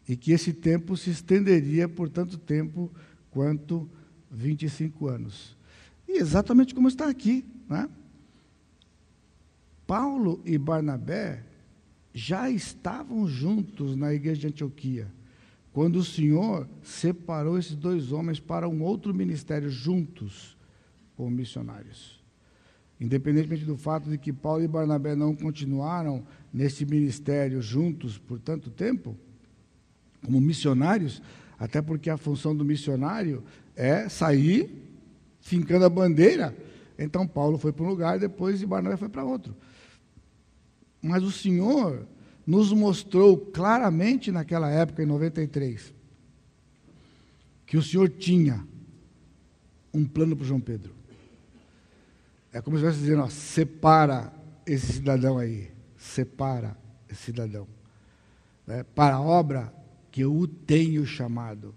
[0.09, 2.91] e que esse tempo se estenderia por tanto tempo
[3.29, 3.87] quanto
[4.31, 5.55] 25 anos.
[6.07, 7.87] E exatamente como está aqui, né?
[9.87, 11.43] Paulo e Barnabé
[12.13, 15.11] já estavam juntos na igreja de Antioquia,
[15.71, 20.57] quando o Senhor separou esses dois homens para um outro ministério juntos
[21.15, 22.23] como missionários.
[22.99, 28.69] Independentemente do fato de que Paulo e Barnabé não continuaram nesse ministério juntos por tanto
[28.69, 29.17] tempo,
[30.23, 31.21] como missionários,
[31.59, 33.43] até porque a função do missionário
[33.75, 34.83] é sair
[35.41, 36.55] fincando a bandeira.
[36.97, 39.53] Então Paulo foi para um lugar, depois e Barnabé foi para outro.
[41.05, 42.07] Mas o Senhor
[42.47, 45.93] nos mostrou claramente naquela época, em 93,
[47.63, 48.67] que o Senhor tinha
[49.93, 50.95] um plano para João Pedro.
[52.51, 54.33] É como se estivesse dizendo: ó, separa
[54.65, 56.75] esse cidadão aí, separa
[57.07, 57.67] esse cidadão,
[58.65, 59.71] né, para a obra
[60.09, 61.75] que eu o tenho chamado.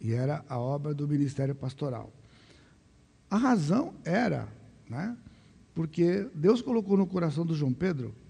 [0.00, 2.10] E era a obra do ministério pastoral.
[3.28, 4.48] A razão era,
[4.88, 5.14] né,
[5.74, 8.23] porque Deus colocou no coração do João Pedro,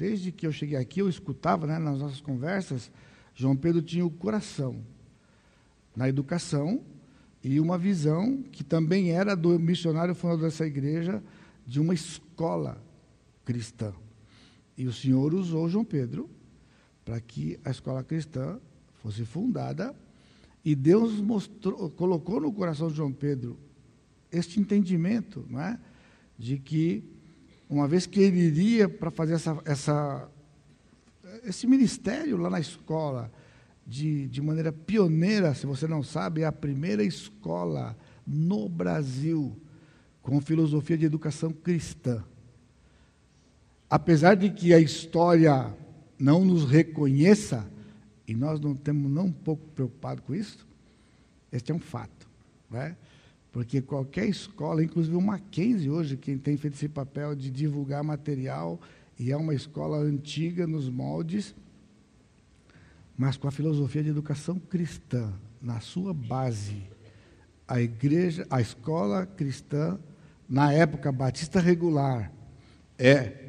[0.00, 2.90] desde que eu cheguei aqui, eu escutava né, nas nossas conversas,
[3.34, 4.82] João Pedro tinha o coração
[5.94, 6.80] na educação
[7.44, 11.22] e uma visão que também era do missionário fundador dessa igreja,
[11.66, 12.82] de uma escola
[13.44, 13.92] cristã.
[14.74, 16.30] E o Senhor usou João Pedro
[17.04, 18.58] para que a escola cristã
[19.02, 19.94] fosse fundada
[20.64, 23.58] e Deus mostrou, colocou no coração de João Pedro
[24.32, 25.78] este entendimento, não é?
[26.38, 27.04] de que
[27.70, 30.28] uma vez que ele iria para fazer essa, essa,
[31.44, 33.32] esse ministério lá na escola,
[33.86, 39.56] de, de maneira pioneira, se você não sabe, é a primeira escola no Brasil
[40.20, 42.24] com filosofia de educação cristã.
[43.88, 45.72] Apesar de que a história
[46.18, 47.66] não nos reconheça,
[48.26, 50.66] e nós não temos não um pouco preocupado com isso,
[51.52, 52.28] este é um fato.
[52.68, 52.96] Né?
[53.52, 58.80] Porque qualquer escola, inclusive o Mackenzie hoje, quem tem feito esse papel de divulgar material,
[59.18, 61.54] e é uma escola antiga nos moldes,
[63.16, 66.82] mas com a filosofia de educação cristã na sua base,
[67.66, 69.98] a igreja, a escola cristã,
[70.48, 72.32] na época batista regular,
[72.98, 73.48] é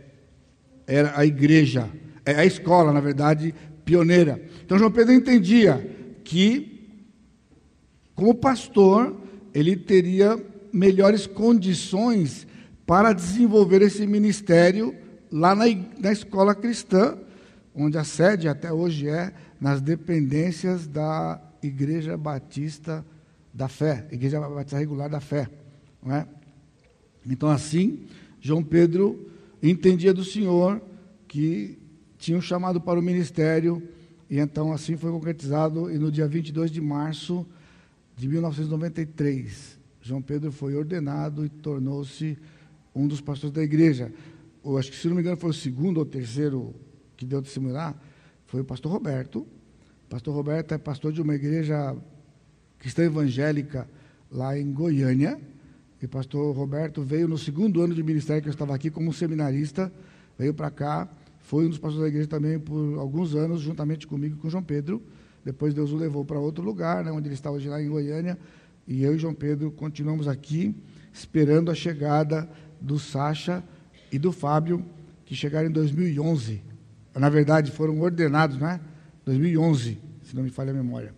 [0.86, 1.90] era a igreja,
[2.26, 4.42] é a escola, na verdade, pioneira.
[4.66, 5.80] Então João Pedro entendia
[6.24, 6.72] que
[8.14, 9.20] como pastor,
[9.54, 10.40] ele teria
[10.72, 12.48] melhores condições
[12.86, 14.96] para desenvolver esse ministério
[15.32, 15.66] lá na,
[16.00, 17.18] na escola cristã,
[17.74, 23.06] onde a sede até hoje é nas dependências da Igreja Batista
[23.54, 25.48] da Fé, Igreja Batista Regular da Fé.
[26.04, 26.28] Não é?
[27.26, 28.08] Então, assim,
[28.40, 29.30] João Pedro
[29.62, 30.82] entendia do Senhor
[31.28, 31.78] que
[32.18, 33.82] tinha um chamado para o ministério,
[34.30, 37.46] e então assim foi concretizado, e no dia 22 de março
[38.22, 42.38] de 1993, João Pedro foi ordenado e tornou-se
[42.94, 44.14] um dos pastores da igreja.
[44.64, 46.76] Eu acho que, se não me engano, foi o segundo ou terceiro
[47.18, 48.00] que deu testemunho lá,
[48.46, 49.40] foi o pastor Roberto.
[49.40, 51.98] O pastor Roberto é pastor de uma igreja
[52.78, 53.90] cristã evangélica
[54.30, 55.42] lá em Goiânia.
[56.00, 59.12] E o pastor Roberto veio no segundo ano de ministério que eu estava aqui como
[59.12, 59.92] seminarista,
[60.38, 64.36] veio para cá, foi um dos pastores da igreja também por alguns anos, juntamente comigo
[64.36, 65.02] e com João Pedro.
[65.44, 68.38] Depois Deus o levou para outro lugar, né, onde ele está hoje lá em Goiânia.
[68.88, 70.76] E eu e João Pedro continuamos aqui,
[71.14, 72.50] esperando a chegada
[72.80, 73.64] do Sacha
[74.12, 74.86] e do Fábio,
[75.26, 76.72] que chegaram em 2011
[77.20, 78.80] na verdade, foram ordenados, não é?
[79.26, 81.14] 2011, se não me falha a memória.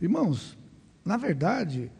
[0.00, 0.56] Irmãos,
[1.04, 1.90] na verdade,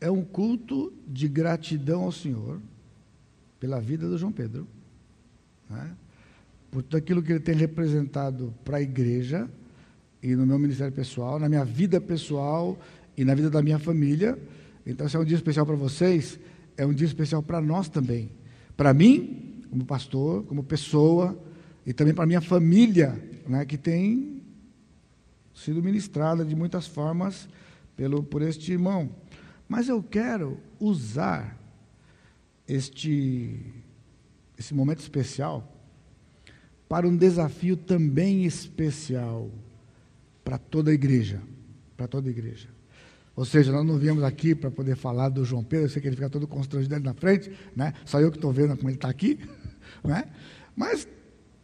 [0.00, 2.60] é um culto de gratidão ao Senhor
[3.58, 4.66] pela vida do João Pedro,
[5.68, 5.96] né?
[6.70, 9.48] Por tudo aquilo que ele tem representado para a igreja
[10.22, 12.78] e no meu ministério pessoal, na minha vida pessoal
[13.16, 14.38] e na vida da minha família.
[14.86, 16.38] Então, esse é um dia especial para vocês,
[16.76, 18.30] é um dia especial para nós também.
[18.76, 21.38] Para mim, como pastor, como pessoa,
[21.86, 24.42] e também para minha família, né, que tem
[25.54, 27.48] sido ministrada de muitas formas
[27.96, 29.10] pelo, por este irmão.
[29.68, 31.58] Mas eu quero usar
[32.66, 33.58] este,
[34.56, 35.77] esse momento especial
[36.88, 39.50] para um desafio também especial
[40.42, 41.40] para toda a igreja,
[41.96, 42.68] para toda a igreja.
[43.36, 46.08] Ou seja, nós não viemos aqui para poder falar do João Pedro, eu sei que
[46.08, 47.92] ele fica todo constrangido ali na frente, né?
[48.04, 49.38] só eu que estou vendo como ele está aqui.
[50.04, 50.26] Né?
[50.76, 51.08] Mas,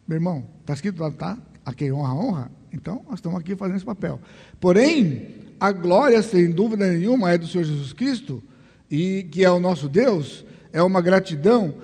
[0.05, 1.37] meu irmão, está escrito lá, tá?
[1.63, 2.51] A quem honra, honra.
[2.73, 4.19] Então, nós estamos aqui fazendo esse papel.
[4.59, 8.43] Porém, a glória, sem dúvida nenhuma, é do Senhor Jesus Cristo,
[8.91, 11.75] e que é o nosso Deus, é uma gratidão,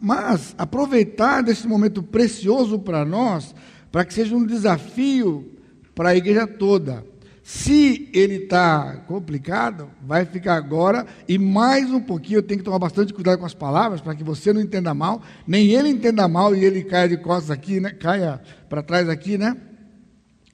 [0.00, 3.54] mas aproveitar desse momento precioso para nós,
[3.90, 5.52] para que seja um desafio
[5.94, 7.04] para a igreja toda
[7.42, 12.80] se ele está complicado, vai ficar agora, e mais um pouquinho, eu tenho que tomar
[12.80, 16.56] bastante cuidado com as palavras, para que você não entenda mal, nem ele entenda mal
[16.56, 17.90] e ele caia de costas aqui, né?
[17.90, 19.56] caia para trás aqui, né?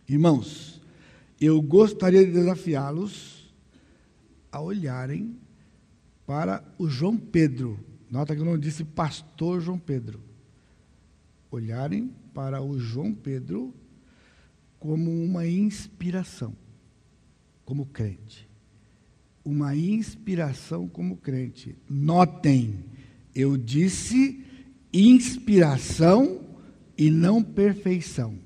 [0.06, 0.82] Irmãos,
[1.40, 3.50] eu gostaria de desafiá-los
[4.53, 5.41] a olharem
[6.33, 7.78] para o João Pedro.
[8.11, 10.18] Nota que eu não disse pastor João Pedro.
[11.51, 13.74] Olharem para o João Pedro
[14.78, 16.57] como uma inspiração
[17.66, 18.49] como crente.
[19.45, 21.76] Uma inspiração como crente.
[21.87, 22.83] Notem,
[23.35, 24.43] eu disse
[24.91, 26.41] inspiração
[26.97, 28.39] e não perfeição.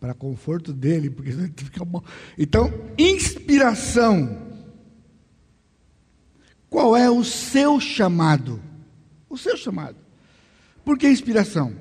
[0.00, 2.02] Para conforto dele, porque senão ele fica mal.
[2.38, 4.49] Então, inspiração.
[6.70, 8.62] Qual é o seu chamado?
[9.28, 9.96] O seu chamado.
[10.84, 11.74] Por que inspiração?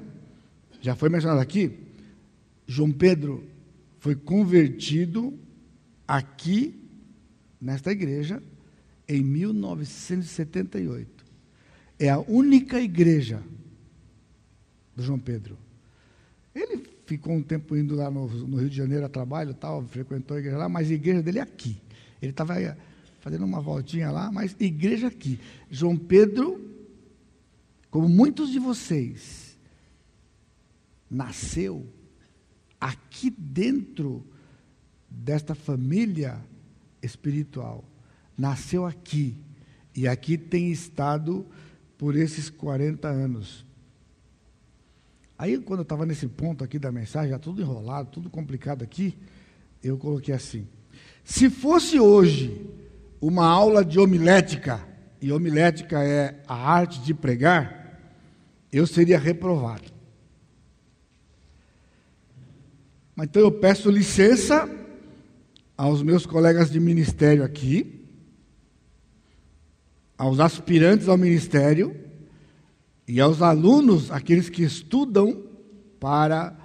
[0.82, 1.78] Já foi mencionado aqui.
[2.66, 3.48] João Pedro
[4.00, 5.38] foi convertido
[6.08, 6.74] aqui,
[7.62, 8.42] nesta igreja,
[9.08, 11.24] em 1978.
[12.00, 13.44] É a única igreja
[14.96, 15.56] do João Pedro.
[16.56, 20.36] Ele ficou um tempo indo lá no, no Rio de Janeiro a trabalho, tal, frequentou
[20.36, 21.80] a igreja lá, mas a igreja dele é aqui.
[22.22, 22.54] Ele estava
[23.20, 25.40] fazendo uma voltinha lá, mas igreja aqui.
[25.70, 26.64] João Pedro,
[27.90, 29.58] como muitos de vocês,
[31.10, 31.86] nasceu
[32.80, 34.26] aqui dentro
[35.10, 36.40] desta família
[37.02, 37.84] espiritual.
[38.38, 39.36] Nasceu aqui
[39.96, 41.46] e aqui tem estado
[41.98, 43.66] por esses 40 anos.
[45.38, 49.18] Aí, quando eu estava nesse ponto aqui da mensagem, já tudo enrolado, tudo complicado aqui,
[49.84, 50.68] eu coloquei assim:
[51.24, 52.70] se fosse hoje
[53.22, 54.80] uma aula de homilética,
[55.22, 58.00] e homilética é a arte de pregar,
[58.72, 59.92] eu seria reprovado.
[63.22, 64.70] Então eu peço licença
[65.76, 68.06] aos meus colegas de ministério aqui,
[70.18, 71.96] aos aspirantes ao ministério
[73.08, 75.44] e aos alunos, aqueles que estudam
[76.00, 76.56] para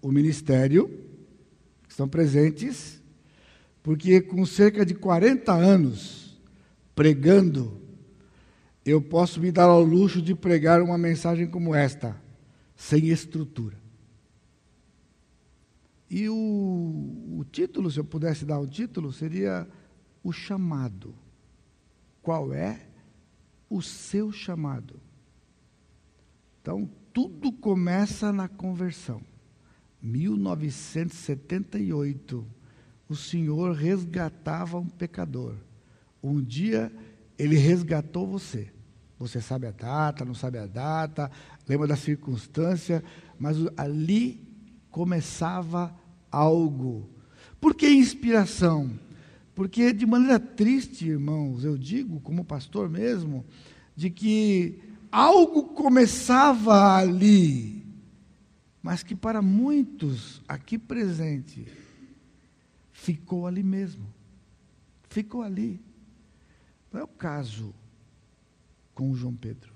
[0.00, 0.88] o ministério,
[1.82, 2.97] que estão presentes,
[3.88, 6.38] porque com cerca de 40 anos
[6.94, 7.80] pregando,
[8.84, 12.14] eu posso me dar ao luxo de pregar uma mensagem como esta,
[12.76, 13.78] sem estrutura.
[16.10, 19.66] E o, o título, se eu pudesse dar o título, seria
[20.22, 21.14] O Chamado.
[22.20, 22.88] Qual é
[23.70, 25.00] o seu chamado?
[26.60, 29.22] Então, tudo começa na conversão.
[30.02, 32.57] 1978
[33.08, 35.54] o Senhor resgatava um pecador.
[36.22, 36.92] Um dia
[37.38, 38.70] ele resgatou você.
[39.18, 41.30] Você sabe a data, não sabe a data,
[41.66, 43.02] lembra da circunstância,
[43.38, 44.46] mas ali
[44.90, 45.94] começava
[46.30, 47.08] algo.
[47.60, 48.98] Por que inspiração?
[49.54, 53.44] Porque de maneira triste, irmãos, eu digo, como pastor mesmo,
[53.96, 54.80] de que
[55.10, 57.84] algo começava ali,
[58.80, 61.87] mas que para muitos aqui presentes
[62.98, 64.06] ficou ali mesmo.
[65.08, 65.80] Ficou ali.
[66.92, 67.74] Não é o caso
[68.94, 69.72] com o João Pedro.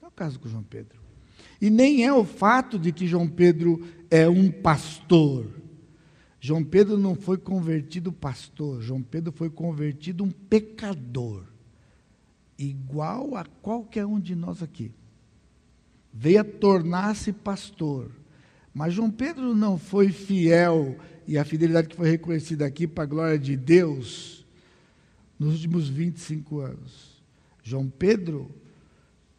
[0.00, 1.00] Não é o caso com o João Pedro.
[1.60, 5.46] E nem é o fato de que João Pedro é um pastor.
[6.40, 11.44] João Pedro não foi convertido pastor, João Pedro foi convertido um pecador,
[12.58, 14.90] igual a qualquer um de nós aqui.
[16.12, 18.10] Veio a tornar-se pastor.
[18.74, 20.96] Mas João Pedro não foi fiel
[21.26, 24.44] e a fidelidade que foi reconhecida aqui para a glória de Deus
[25.38, 27.22] nos últimos 25 anos.
[27.62, 28.50] João Pedro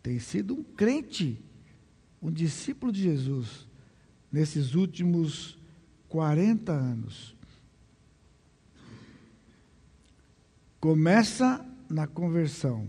[0.01, 1.39] tem sido um crente,
[2.21, 3.67] um discípulo de Jesus,
[4.31, 5.57] nesses últimos
[6.09, 7.35] 40 anos.
[10.79, 12.87] Começa na conversão,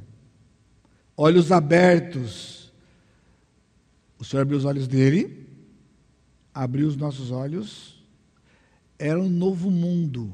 [1.17, 2.73] olhos abertos.
[4.19, 5.47] O Senhor abriu os olhos dele,
[6.53, 7.94] abriu os nossos olhos
[8.99, 10.33] era um novo mundo.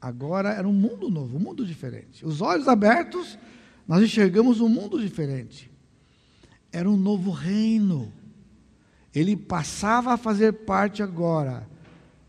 [0.00, 2.24] Agora era um mundo novo, um mundo diferente.
[2.24, 3.38] Os olhos abertos,
[3.86, 5.70] nós enxergamos um mundo diferente.
[6.72, 8.12] Era um novo reino.
[9.14, 11.68] Ele passava a fazer parte agora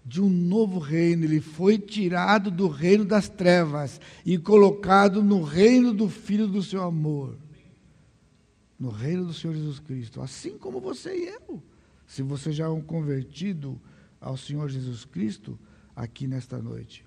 [0.05, 1.23] de um novo reino.
[1.23, 6.83] Ele foi tirado do reino das trevas e colocado no reino do Filho do seu
[6.83, 7.37] amor.
[8.77, 10.21] No reino do Senhor Jesus Cristo.
[10.21, 11.63] Assim como você e eu.
[12.05, 13.79] Se você já é um convertido,
[14.21, 15.59] ao Senhor Jesus Cristo
[15.95, 17.03] aqui nesta noite.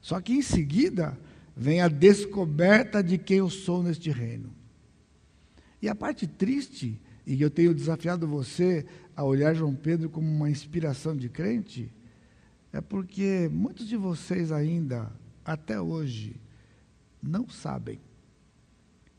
[0.00, 1.16] Só que em seguida
[1.56, 4.52] vem a descoberta de quem eu sou neste reino.
[5.80, 8.84] E a parte triste, e eu tenho desafiado você
[9.14, 11.92] a olhar João Pedro como uma inspiração de crente,
[12.72, 15.12] é porque muitos de vocês ainda,
[15.44, 16.34] até hoje,
[17.22, 18.00] não sabem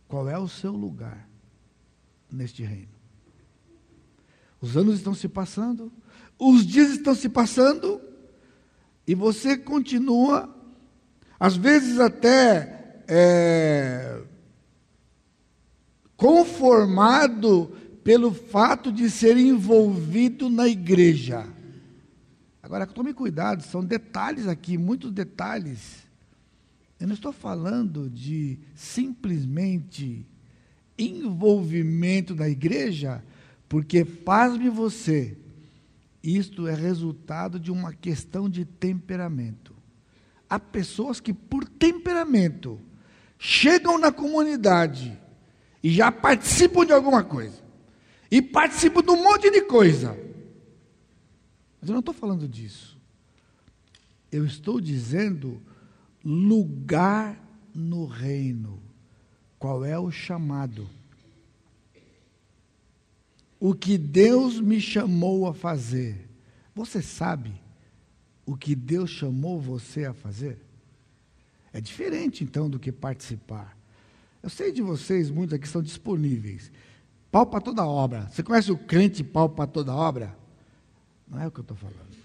[0.08, 1.30] qual é o seu lugar
[2.32, 2.92] neste reino.
[4.60, 5.92] Os anos estão se passando,
[6.44, 8.02] os dias estão se passando
[9.08, 10.54] e você continua,
[11.39, 14.22] às vezes até é,
[16.18, 17.72] conformado
[18.04, 21.48] pelo fato de ser envolvido na igreja.
[22.62, 26.04] Agora, tome cuidado, são detalhes aqui, muitos detalhes.
[27.00, 30.26] Eu não estou falando de simplesmente
[30.98, 33.24] envolvimento na igreja,
[33.68, 35.38] porque, pasme você,
[36.24, 39.76] isto é resultado de uma questão de temperamento.
[40.49, 42.80] Há pessoas que, por temperamento,
[43.38, 45.19] chegam na comunidade
[45.84, 47.61] e já participam de alguma coisa.
[48.32, 50.17] E participam de um monte de coisa.
[51.82, 52.97] Mas eu não estou falando disso.
[54.32, 55.61] Eu estou dizendo
[56.24, 57.38] lugar
[57.76, 58.82] no reino.
[59.59, 60.89] Qual é o chamado?
[63.66, 66.28] O que Deus me chamou a fazer.
[66.76, 67.53] Você sabe
[68.45, 70.59] o que Deus chamou você a fazer?
[71.72, 73.78] É diferente então do que participar.
[74.43, 76.70] Eu sei de vocês, muitos aqui estão disponíveis.
[77.32, 78.30] Pau para toda obra.
[78.30, 80.38] Você conhece o crente pau para toda obra?
[81.26, 82.18] Não é o que eu estou falando.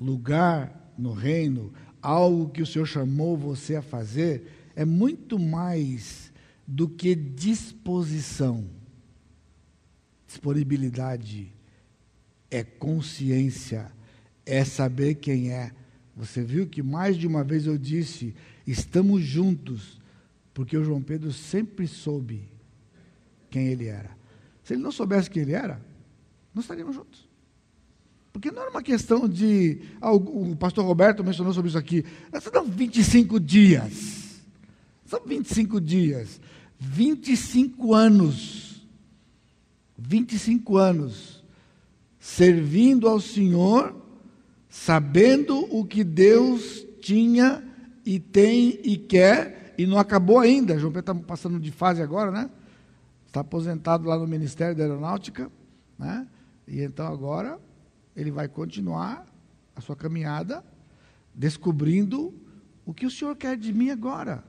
[0.00, 6.32] Lugar no reino, algo que o Senhor chamou você a fazer, é muito mais
[6.66, 8.79] do que disposição.
[10.30, 11.52] Disponibilidade
[12.48, 13.90] é consciência,
[14.46, 15.72] é saber quem é.
[16.14, 18.32] Você viu que mais de uma vez eu disse:
[18.64, 20.00] estamos juntos,
[20.54, 22.48] porque o João Pedro sempre soube
[23.50, 24.16] quem ele era.
[24.62, 25.84] Se ele não soubesse quem ele era,
[26.54, 27.28] não estaríamos juntos.
[28.32, 29.80] Porque não era uma questão de.
[30.00, 32.04] Ah, o, pastor Roberto mencionou sobre isso aqui.
[32.40, 34.44] São 25 dias.
[35.04, 36.40] São 25 dias.
[36.78, 38.69] 25 anos.
[40.00, 41.44] 25 anos.
[42.18, 43.94] Servindo ao Senhor,
[44.68, 47.62] sabendo o que Deus tinha
[48.04, 50.78] e tem e quer, e não acabou ainda.
[50.78, 52.50] João Pedro está passando de fase agora, né?
[53.26, 55.50] Está aposentado lá no Ministério da Aeronáutica,
[55.98, 56.26] né?
[56.66, 57.58] E então agora
[58.14, 59.26] ele vai continuar
[59.74, 60.64] a sua caminhada
[61.34, 62.34] descobrindo
[62.84, 64.44] o que o Senhor quer de mim agora.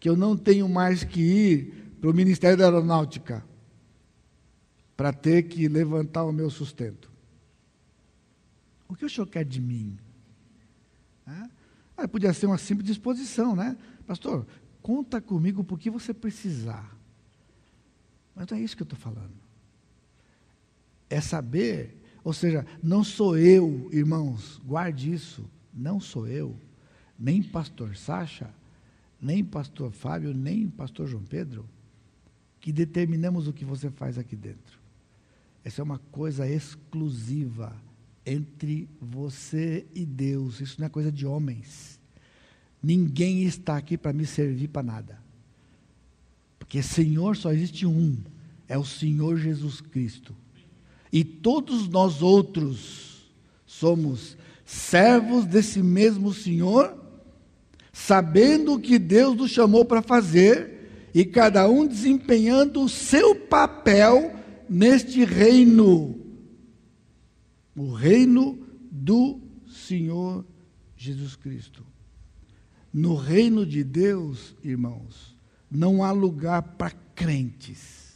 [0.00, 3.44] Que eu não tenho mais que ir para o Ministério da Aeronáutica
[5.00, 7.10] para ter que levantar o meu sustento.
[8.86, 9.98] O que o Senhor quer de mim?
[11.26, 13.78] Ah, podia ser uma simples disposição, né?
[14.06, 14.46] Pastor,
[14.82, 16.94] conta comigo por que você precisar.
[18.34, 19.32] Mas não é isso que eu estou falando.
[21.08, 26.54] É saber ou seja, não sou eu, irmãos, guarde isso, não sou eu,
[27.18, 28.50] nem pastor Sacha,
[29.18, 31.64] nem pastor Fábio, nem pastor João Pedro,
[32.60, 34.79] que determinamos o que você faz aqui dentro.
[35.64, 37.74] Essa é uma coisa exclusiva
[38.24, 40.60] entre você e Deus.
[40.60, 41.98] Isso não é coisa de homens.
[42.82, 45.18] Ninguém está aqui para me servir para nada.
[46.58, 48.16] Porque Senhor só existe um,
[48.68, 50.34] é o Senhor Jesus Cristo.
[51.12, 53.30] E todos nós outros
[53.66, 56.96] somos servos desse mesmo Senhor,
[57.92, 64.39] sabendo o que Deus nos chamou para fazer, e cada um desempenhando o seu papel
[64.70, 66.16] neste reino
[67.74, 68.56] o reino
[68.88, 70.46] do Senhor
[70.96, 71.84] Jesus Cristo.
[72.92, 75.36] No reino de Deus, irmãos,
[75.68, 78.14] não há lugar para crentes.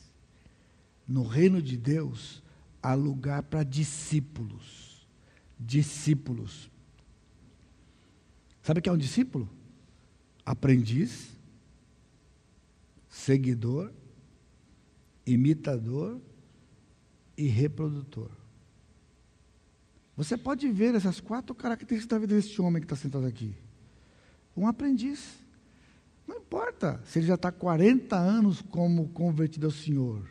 [1.09, 2.43] No reino de Deus,
[2.83, 5.07] há lugar para discípulos.
[5.59, 6.71] Discípulos.
[8.63, 9.49] Sabe o que é um discípulo?
[10.45, 11.31] Aprendiz,
[13.09, 13.93] seguidor,
[15.27, 16.21] imitador
[17.37, 18.31] e reprodutor.
[20.17, 23.55] Você pode ver essas quatro características da vida desse homem que está sentado aqui.
[24.57, 25.39] Um aprendiz.
[26.27, 30.29] Não importa se ele já está 40 anos como convertido ao Senhor.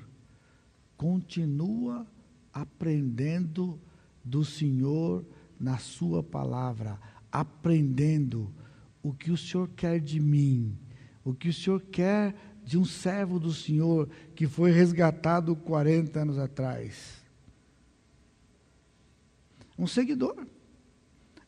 [0.96, 2.08] Continua
[2.54, 3.80] aprendendo
[4.24, 5.26] do Senhor
[5.60, 7.00] na Sua palavra,
[7.32, 8.54] aprendendo
[9.02, 10.78] o que o Senhor quer de mim,
[11.26, 12.34] o que o Senhor quer
[12.64, 17.24] de um servo do Senhor que foi resgatado 40 anos atrás.
[19.78, 20.46] Um seguidor.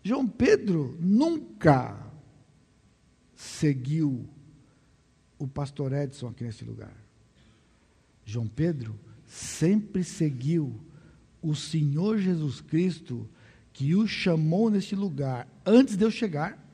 [0.03, 1.97] João Pedro nunca
[3.35, 4.27] seguiu
[5.37, 6.95] o pastor Edson aqui nesse lugar.
[8.23, 10.79] João Pedro sempre seguiu
[11.41, 13.29] o Senhor Jesus Cristo
[13.71, 16.64] que o chamou neste lugar antes de eu chegar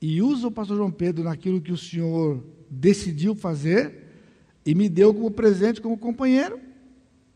[0.00, 4.04] e usa o pastor João Pedro naquilo que o Senhor decidiu fazer
[4.64, 6.60] e me deu como presente, como companheiro,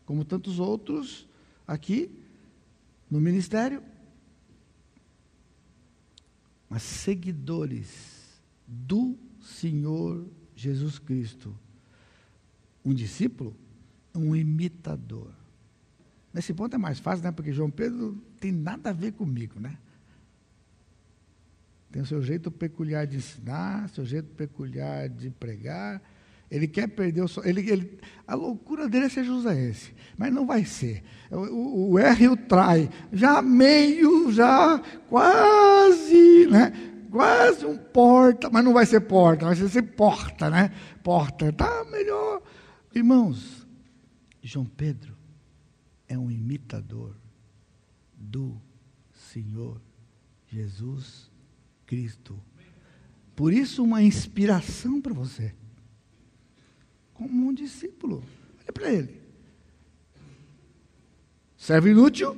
[0.05, 1.27] como tantos outros
[1.67, 2.11] aqui
[3.09, 3.81] no ministério.
[6.69, 11.53] Mas seguidores do Senhor Jesus Cristo.
[12.85, 13.55] Um discípulo
[14.15, 15.31] um imitador.
[16.33, 17.31] Nesse ponto é mais fácil, né?
[17.31, 19.77] Porque João Pedro tem nada a ver comigo, né?
[21.91, 26.01] Tem o seu jeito peculiar de ensinar, seu jeito peculiar de pregar.
[26.49, 30.63] Ele quer perder o ele, ele A loucura dele é ser jusaense, mas não vai
[30.65, 31.03] ser.
[31.29, 34.79] O, o, o R o trai, já meio, já
[35.09, 36.71] quase, né?
[37.09, 40.71] Quase um porta, mas não vai ser porta, vai ser porta, né?
[41.03, 42.41] Porta, tá melhor.
[42.93, 43.67] Irmãos,
[44.41, 45.13] João Pedro
[46.07, 47.15] é um imitador
[48.17, 48.61] do
[49.13, 49.81] Senhor
[50.47, 51.30] Jesus
[51.91, 52.41] Cristo.
[53.35, 55.53] Por isso, uma inspiração para você.
[57.13, 58.23] Como um discípulo.
[58.61, 59.21] Olha para ele.
[61.57, 62.33] Serve inútil,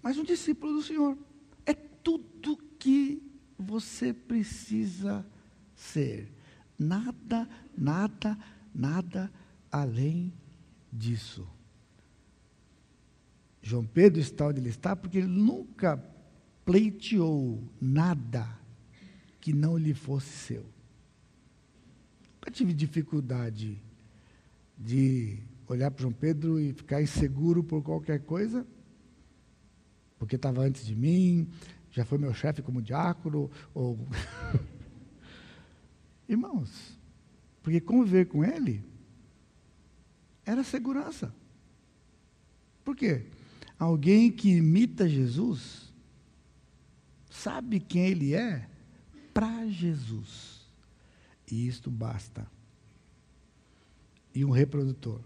[0.00, 1.18] mas um discípulo do Senhor.
[1.66, 3.20] É tudo que
[3.58, 5.26] você precisa
[5.74, 6.32] ser.
[6.78, 8.38] Nada, nada,
[8.72, 9.28] nada
[9.72, 10.32] além
[10.92, 11.44] disso.
[13.60, 15.96] João Pedro está onde ele está porque ele nunca
[16.68, 18.46] pleiteou nada
[19.40, 20.66] que não lhe fosse seu.
[22.34, 23.82] Nunca tive dificuldade
[24.76, 28.66] de olhar para João Pedro e ficar inseguro por qualquer coisa,
[30.18, 31.48] porque estava antes de mim,
[31.90, 33.98] já foi meu chefe como diácono, ou.
[36.28, 36.98] Irmãos,
[37.62, 38.84] porque conviver com ele
[40.44, 41.34] era segurança.
[42.84, 43.24] Por quê?
[43.78, 45.87] Alguém que imita Jesus
[47.48, 48.68] sabe quem ele é
[49.32, 50.60] para Jesus.
[51.50, 52.46] E isto basta.
[54.34, 55.20] E um reprodutor.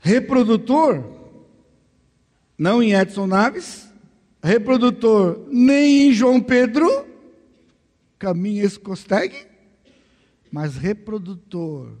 [0.00, 1.04] Reprodutor,
[2.58, 3.88] não em Edson Naves,
[4.42, 7.06] reprodutor nem em João Pedro,
[8.18, 9.46] caminho escostegue,
[10.50, 11.96] mas reprodutor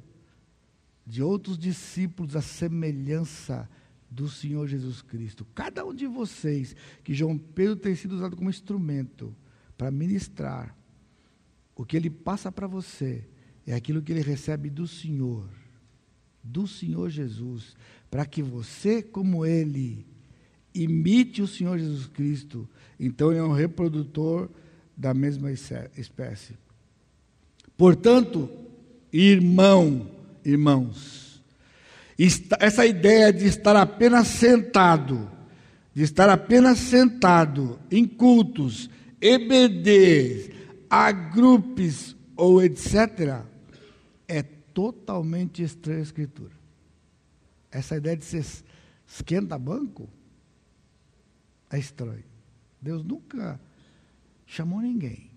[1.06, 3.70] de outros discípulos a semelhança
[4.10, 5.46] do Senhor Jesus Cristo.
[5.54, 9.34] Cada um de vocês, que João Pedro tem sido usado como instrumento
[9.76, 10.76] para ministrar,
[11.76, 13.24] o que ele passa para você
[13.66, 15.48] é aquilo que ele recebe do Senhor,
[16.42, 17.76] do Senhor Jesus,
[18.10, 20.06] para que você, como ele,
[20.74, 22.68] imite o Senhor Jesus Cristo.
[22.98, 24.48] Então, é um reprodutor
[24.96, 26.56] da mesma espécie.
[27.76, 28.48] Portanto,
[29.12, 30.10] irmão,
[30.44, 31.27] irmãos,
[32.58, 35.30] essa ideia de estar apenas sentado,
[35.94, 38.90] de estar apenas sentado em cultos,
[39.20, 40.50] EBDs,
[40.90, 43.44] agrupes ou etc.,
[44.26, 46.52] é totalmente estranha à Escritura.
[47.70, 48.44] Essa ideia de ser
[49.06, 50.08] esquenta-banco
[51.70, 52.24] é estranho.
[52.80, 53.60] Deus nunca
[54.46, 55.30] chamou ninguém.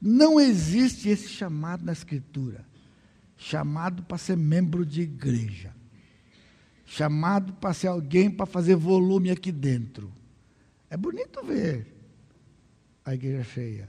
[0.00, 2.64] Não existe esse chamado na Escritura.
[3.36, 5.75] Chamado para ser membro de igreja.
[6.86, 10.12] Chamado para ser alguém para fazer volume aqui dentro.
[10.88, 11.86] É bonito ver
[13.04, 13.88] a igreja cheia.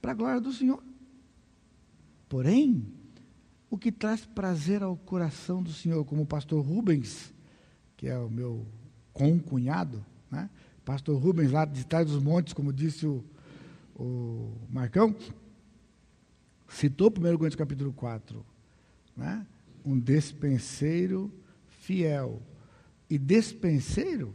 [0.00, 0.82] Para a glória do Senhor.
[2.28, 2.86] Porém,
[3.70, 7.32] o que traz prazer ao coração do Senhor, como o pastor Rubens,
[7.96, 8.66] que é o meu
[9.12, 10.50] concunhado, né?
[10.84, 13.24] pastor Rubens, lá de trás dos montes, como disse o,
[13.94, 15.14] o Marcão,
[16.68, 18.44] citou 1 Coríntios capítulo 4,
[19.16, 19.46] né?
[19.84, 21.32] um despenseiro
[21.86, 22.42] fiel.
[23.08, 24.34] E despenseiro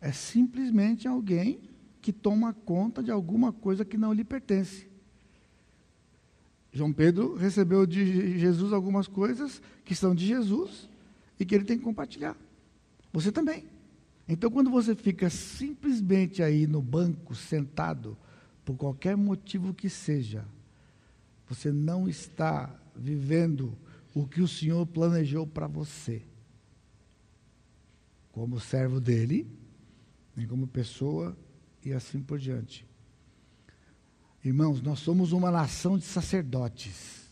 [0.00, 1.62] é simplesmente alguém
[2.02, 4.86] que toma conta de alguma coisa que não lhe pertence.
[6.72, 10.88] João Pedro recebeu de Jesus algumas coisas que são de Jesus
[11.38, 12.36] e que ele tem que compartilhar.
[13.12, 13.64] Você também.
[14.28, 18.16] Então, quando você fica simplesmente aí no banco, sentado,
[18.64, 20.44] por qualquer motivo que seja,
[21.48, 23.76] você não está vivendo
[24.14, 26.22] o que o Senhor planejou para você.
[28.32, 29.46] Como servo dele,
[30.36, 31.36] nem como pessoa
[31.84, 32.86] e assim por diante.
[34.44, 37.28] Irmãos, nós somos uma nação de sacerdotes,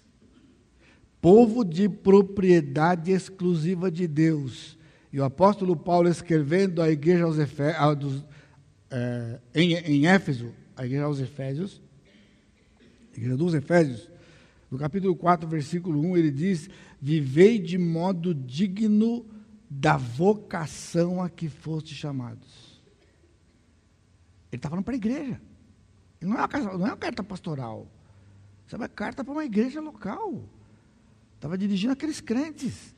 [1.20, 4.76] povo de propriedade exclusiva de Deus.
[5.10, 8.26] E o apóstolo Paulo, escrevendo à igreja aos Efé, dos,
[8.90, 11.80] é, em, em Éfeso, a igreja aos Efésios,
[13.14, 14.10] a igreja dos Efésios,
[14.70, 16.68] no capítulo 4, versículo 1, ele diz:
[17.00, 19.24] Vivei de modo digno
[19.68, 22.78] da vocação a que foste chamados.
[24.50, 25.40] Ele está falando para a igreja.
[26.20, 27.86] Não é uma, não é uma carta pastoral.
[28.66, 30.42] Isso é uma carta para uma igreja local.
[31.34, 32.94] Estava dirigindo aqueles crentes.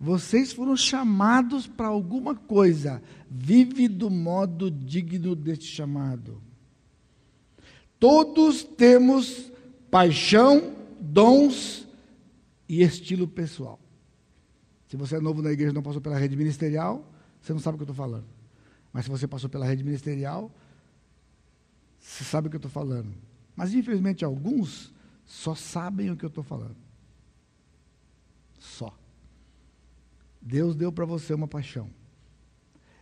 [0.00, 3.02] Vocês foram chamados para alguma coisa.
[3.30, 6.42] Vive do modo digno deste chamado.
[7.98, 9.52] Todos temos
[9.90, 10.74] paixão,
[11.04, 11.86] dons
[12.68, 13.78] e estilo pessoal.
[14.88, 17.04] Se você é novo na igreja e não passou pela rede ministerial,
[17.40, 18.26] você não sabe o que eu estou falando.
[18.92, 20.50] Mas se você passou pela rede ministerial,
[21.98, 23.12] você sabe o que eu estou falando.
[23.56, 24.92] Mas, infelizmente, alguns
[25.26, 26.76] só sabem o que eu estou falando.
[28.58, 28.96] Só.
[30.40, 31.88] Deus deu para você uma paixão.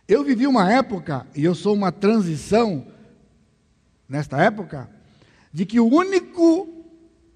[0.07, 2.87] Eu vivi uma época, e eu sou uma transição
[4.07, 4.89] nesta época,
[5.51, 6.62] de que o único,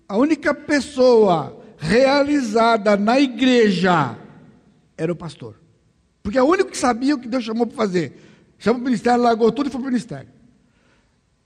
[0.07, 4.17] a única pessoa realizada na igreja
[4.97, 5.59] era o pastor.
[6.23, 8.19] Porque é o único que sabia o que Deus chamou para fazer.
[8.57, 10.29] Chamou para o ministério, largou tudo e foi para o ministério.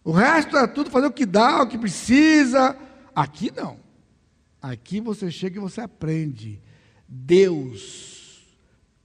[0.03, 2.76] O resto é tudo fazer o que dá, o que precisa.
[3.16, 3.80] Aqui não.
[4.62, 6.62] Aqui você chega e você aprende.
[7.07, 8.47] Deus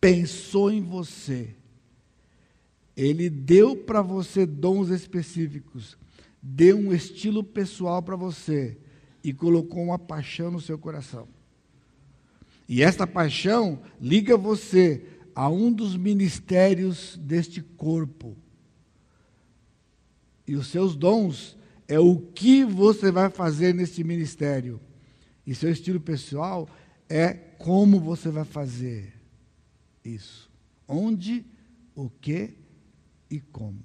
[0.01, 1.55] pensou em você.
[2.97, 5.99] Ele deu para você dons específicos.
[6.41, 8.79] Deu um estilo pessoal para você.
[9.27, 11.27] E colocou uma paixão no seu coração.
[12.68, 15.05] E esta paixão liga você
[15.35, 18.37] a um dos ministérios deste corpo.
[20.47, 21.57] E os seus dons
[21.89, 24.81] é o que você vai fazer nesse ministério.
[25.45, 26.68] E seu estilo pessoal
[27.09, 29.12] é como você vai fazer
[30.05, 30.49] isso.
[30.87, 31.45] Onde,
[31.97, 32.57] o que
[33.29, 33.83] e como.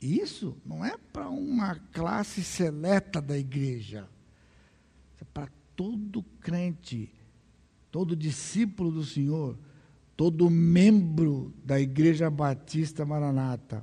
[0.00, 4.08] Isso não é para uma classe seleta da igreja.
[5.80, 7.10] Todo crente,
[7.90, 9.58] todo discípulo do Senhor,
[10.14, 13.82] todo membro da Igreja Batista Maranata.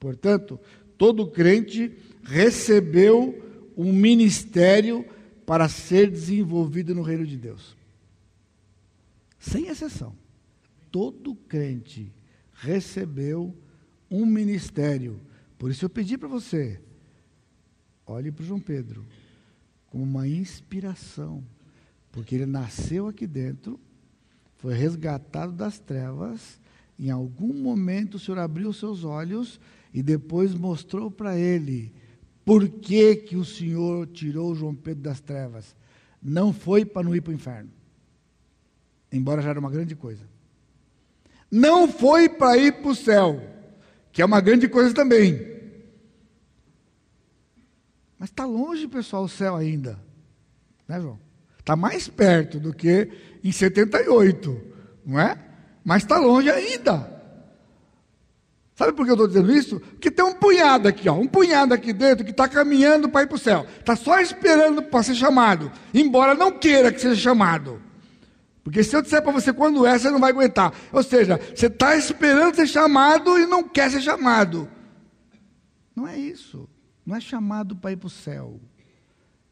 [0.00, 0.58] Portanto,
[0.96, 5.04] todo crente recebeu um ministério
[5.44, 7.76] para ser desenvolvido no reino de Deus.
[9.38, 10.16] Sem exceção.
[10.90, 12.10] Todo crente
[12.54, 13.54] recebeu
[14.10, 15.20] um ministério.
[15.58, 16.80] Por isso eu pedi para você,
[18.06, 19.04] olhe para o João Pedro,
[19.94, 21.44] uma inspiração,
[22.10, 23.78] porque ele nasceu aqui dentro,
[24.56, 26.60] foi resgatado das trevas,
[26.98, 29.60] em algum momento o Senhor abriu seus olhos
[29.92, 31.92] e depois mostrou para ele
[32.44, 35.76] por que, que o Senhor tirou João Pedro das trevas.
[36.20, 37.70] Não foi para não ir para o inferno,
[39.12, 40.24] embora já era uma grande coisa.
[41.50, 43.40] Não foi para ir para o céu,
[44.10, 45.53] que é uma grande coisa também.
[48.24, 50.00] Mas está longe, pessoal, o céu ainda.
[50.88, 51.20] Né, João?
[51.58, 53.06] Está mais perto do que
[53.44, 54.62] em 78,
[55.04, 55.38] não é?
[55.84, 57.22] Mas está longe ainda.
[58.74, 59.78] Sabe por que eu estou dizendo isso?
[59.78, 63.26] Porque tem um punhado aqui, ó, um punhado aqui dentro que está caminhando para ir
[63.26, 63.66] para o céu.
[63.78, 67.78] Está só esperando para ser chamado, embora não queira que seja chamado.
[68.62, 70.72] Porque se eu disser para você quando é, você não vai aguentar.
[70.90, 74.66] Ou seja, você está esperando ser chamado e não quer ser chamado.
[75.94, 76.66] Não é isso.
[77.04, 78.60] Não é chamado para ir para o céu.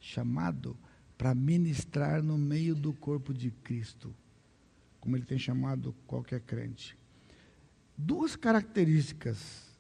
[0.01, 0.77] Chamado
[1.17, 4.15] para ministrar no meio do corpo de Cristo.
[5.01, 6.97] Como ele tem chamado qualquer crente
[7.97, 9.71] duas características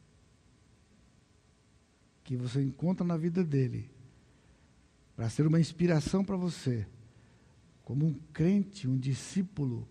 [2.22, 3.90] que você encontra na vida dele
[5.16, 6.86] para ser uma inspiração para você,
[7.84, 9.88] como um crente, um discípulo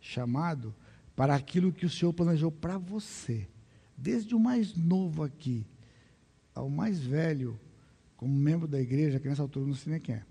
[0.00, 0.74] chamado
[1.14, 3.48] para aquilo que o Senhor planejou para você,
[3.96, 5.66] desde o mais novo aqui
[6.54, 7.58] ao mais velho,
[8.16, 10.24] como membro da igreja, que nessa altura não sei nem quem é.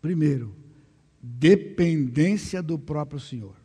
[0.00, 0.54] Primeiro,
[1.22, 3.60] dependência do próprio Senhor.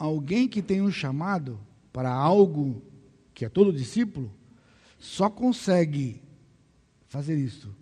[0.00, 1.60] alguém que tem um chamado
[1.92, 2.82] para algo
[3.34, 4.32] que é todo discípulo,
[4.98, 6.22] só consegue
[7.06, 7.76] fazer isso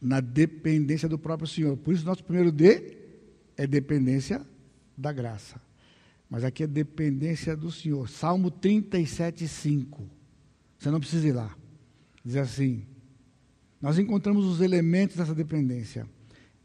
[0.00, 1.76] na dependência do próprio Senhor.
[1.76, 2.96] Por isso, nosso primeiro D
[3.56, 4.46] é dependência
[4.96, 5.60] da graça.
[6.28, 8.08] Mas aqui é dependência do Senhor.
[8.08, 10.08] Salmo 37, 5.
[10.78, 11.56] Você não precisa ir lá.
[12.24, 12.84] Diz assim:
[13.80, 16.06] Nós encontramos os elementos dessa dependência.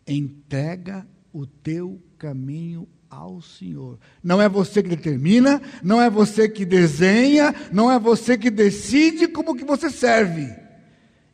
[0.08, 4.00] Entrega o teu caminho ao Senhor.
[4.24, 9.28] Não é você que determina, não é você que desenha, não é você que decide
[9.28, 10.50] como que você serve.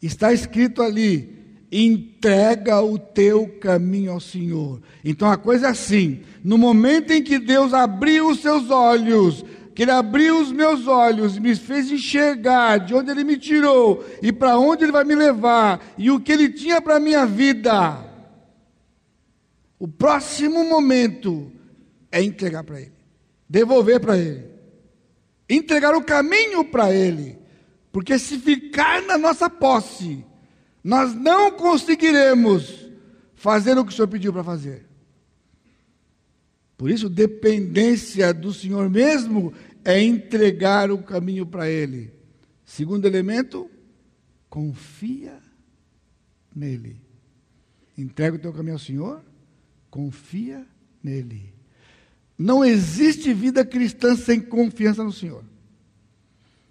[0.01, 1.36] Está escrito ali:
[1.71, 4.81] entrega o teu caminho ao Senhor.
[5.03, 9.43] Então a coisa é assim: no momento em que Deus abriu os seus olhos,
[9.75, 14.31] que Ele abriu os meus olhos, me fez enxergar de onde Ele me tirou e
[14.31, 18.05] para onde Ele vai me levar e o que Ele tinha para a minha vida.
[19.79, 21.51] O próximo momento
[22.11, 22.93] é entregar para Ele,
[23.47, 24.45] devolver para Ele,
[25.47, 27.37] entregar o caminho para Ele,
[27.91, 30.25] porque se ficar na nossa posse,
[30.83, 32.87] nós não conseguiremos
[33.35, 34.85] fazer o que o Senhor pediu para fazer.
[36.77, 39.53] Por isso, dependência do Senhor mesmo
[39.83, 42.13] é entregar o caminho para Ele.
[42.65, 43.69] Segundo elemento,
[44.49, 45.39] confia
[46.55, 47.01] nele.
[47.97, 49.21] Entrega o teu caminho ao Senhor,
[49.89, 50.65] confia
[51.01, 51.53] nele.
[52.37, 55.43] Não existe vida cristã sem confiança no Senhor.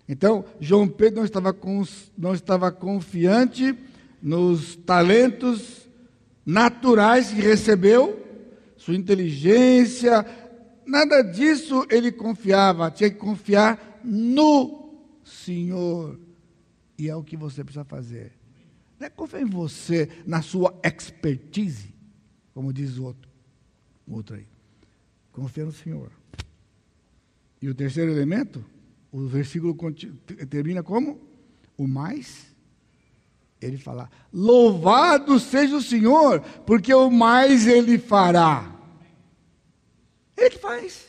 [0.09, 1.57] Então, João Pedro não estava,
[2.17, 3.77] não estava confiante
[4.27, 5.89] nos talentos
[6.45, 8.27] naturais que recebeu,
[8.77, 10.27] sua inteligência,
[10.85, 16.18] nada disso ele confiava, tinha que confiar no Senhor.
[16.99, 18.33] E é o que você precisa fazer.
[18.99, 21.95] Não é confiar em você, na sua expertise,
[22.53, 23.31] como diz o outro,
[24.09, 24.49] o outro aí.
[25.31, 26.11] Confia no Senhor.
[27.62, 28.64] E o terceiro elemento,
[29.12, 29.77] o versículo
[30.51, 31.20] termina como?
[31.79, 32.56] O mais.
[33.61, 38.73] Ele fala: Louvado seja o Senhor, porque o mais ele fará.
[40.37, 41.07] Ele que faz.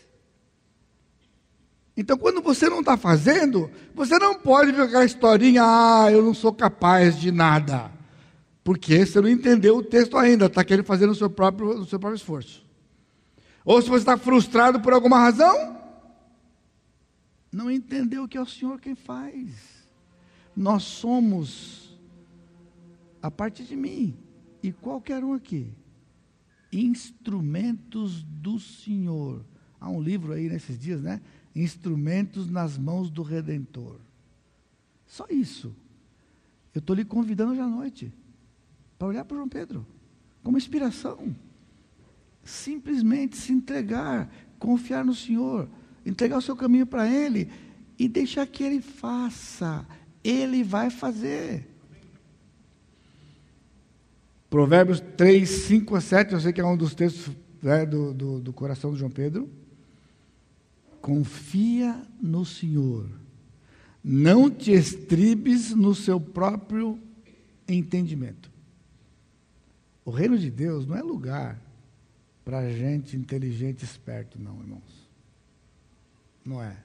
[1.95, 6.33] Então, quando você não está fazendo, você não pode ver aquela historinha, ah, eu não
[6.33, 7.91] sou capaz de nada.
[8.63, 11.99] Porque você não entendeu o texto ainda, está querendo fazer no seu próprio, no seu
[11.99, 12.63] próprio esforço.
[13.65, 15.75] Ou se você está frustrado por alguma razão,
[17.51, 19.49] não entendeu que é o Senhor quem faz.
[20.55, 21.86] Nós somos,
[23.27, 24.17] a parte de mim
[24.63, 25.73] e qualquer um aqui,
[26.71, 29.45] instrumentos do Senhor.
[29.81, 31.21] Há um livro aí nesses dias, né?
[31.53, 33.99] Instrumentos nas mãos do Redentor.
[35.05, 35.75] Só isso.
[36.73, 38.13] Eu estou lhe convidando hoje à noite
[38.97, 39.85] para olhar para João Pedro
[40.41, 41.35] como inspiração.
[42.45, 45.69] Simplesmente se entregar, confiar no Senhor,
[46.05, 47.51] entregar o seu caminho para Ele
[47.99, 49.85] e deixar que Ele faça.
[50.23, 51.76] Ele vai fazer.
[54.49, 58.39] Provérbios 3, 5 a 7, eu sei que é um dos textos né, do, do,
[58.39, 59.49] do coração de João Pedro.
[61.01, 63.07] Confia no Senhor,
[64.03, 66.99] não te estribes no seu próprio
[67.67, 68.49] entendimento.
[70.03, 71.59] O reino de Deus não é lugar
[72.45, 75.09] para gente inteligente e esperto, não, irmãos.
[76.45, 76.77] Não é.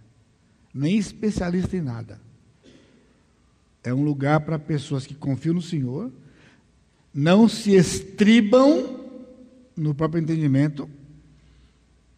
[0.74, 2.20] Nem especialista em nada.
[3.84, 6.10] É um lugar para pessoas que confiam no Senhor,
[7.12, 9.00] não se estribam
[9.76, 10.88] no próprio entendimento,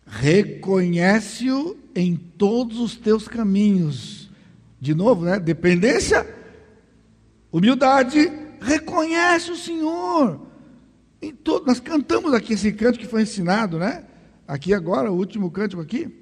[0.07, 4.31] reconhece-o em todos os teus caminhos.
[4.81, 5.41] De novo, né?
[5.41, 6.27] Dependência,
[7.51, 8.31] humildade,
[8.61, 10.41] reconhece o Senhor.
[11.23, 14.05] Em todo, nós cantamos aqui esse canto que foi ensinado, né?
[14.47, 16.15] Aqui agora, o último cântico aqui.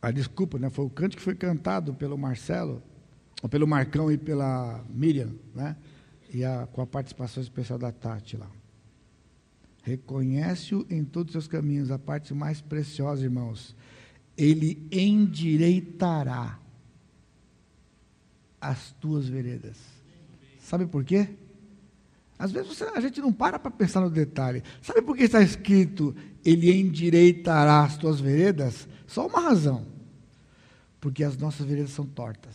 [0.00, 0.70] Ah, desculpa, né?
[0.70, 2.82] Foi o canto que foi cantado pelo Marcelo,
[3.42, 5.76] ou pelo Marcão e pela Miriam, né?
[6.32, 8.50] E a, com a participação especial da Tati lá.
[9.82, 13.74] Reconhece-o em todos os seus caminhos, a parte mais preciosa, irmãos.
[14.36, 16.58] Ele endireitará
[18.60, 19.76] as tuas veredas.
[20.60, 21.28] Sabe por quê?
[22.38, 24.62] Às vezes você, a gente não para para pensar no detalhe.
[24.80, 26.14] Sabe por que está escrito,
[26.44, 28.88] Ele endireitará as tuas veredas?
[29.06, 29.86] Só uma razão.
[31.00, 32.54] Porque as nossas veredas são tortas.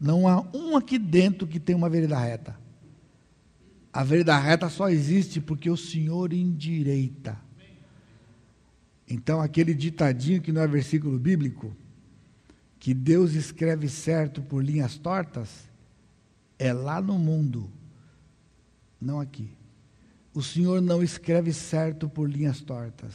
[0.00, 2.63] Não há um aqui dentro que tem uma vereda reta.
[3.94, 7.40] A vereda reta só existe porque o Senhor endireita.
[9.08, 11.76] Então, aquele ditadinho que não é versículo bíblico,
[12.80, 15.70] que Deus escreve certo por linhas tortas,
[16.58, 17.70] é lá no mundo,
[19.00, 19.48] não aqui.
[20.34, 23.14] O Senhor não escreve certo por linhas tortas.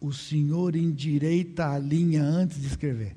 [0.00, 3.16] O Senhor endireita a linha antes de escrever.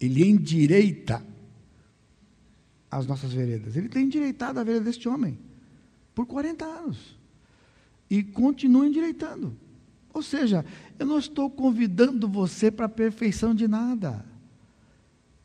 [0.00, 1.24] Ele endireita
[2.90, 3.76] as nossas veredas.
[3.76, 5.38] Ele tem endireitado a vereda deste homem
[6.14, 7.16] por 40 anos.
[8.10, 9.56] E continua endireitando.
[10.12, 10.64] Ou seja,
[10.98, 14.24] eu não estou convidando você para a perfeição de nada.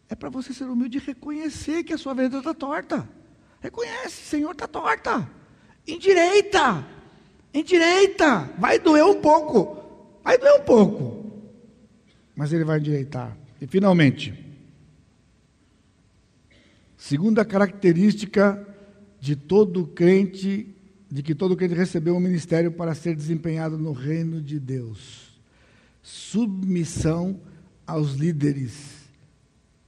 [0.10, 3.08] É para você ser humilde e reconhecer que a sua vereda está torta.
[3.60, 5.30] Reconhece, Senhor, está torta.
[5.88, 6.86] Endireita.
[7.54, 8.50] Endireita.
[8.58, 9.78] Vai doer um pouco.
[10.24, 11.41] Vai doer um pouco.
[12.36, 13.38] Mas ele vai endireitar.
[13.62, 14.43] E finalmente,
[17.04, 18.66] Segunda característica
[19.20, 20.74] de todo crente,
[21.12, 25.38] de que todo crente recebeu um ministério para ser desempenhado no reino de Deus.
[26.01, 27.41] Submissão
[27.86, 29.01] aos líderes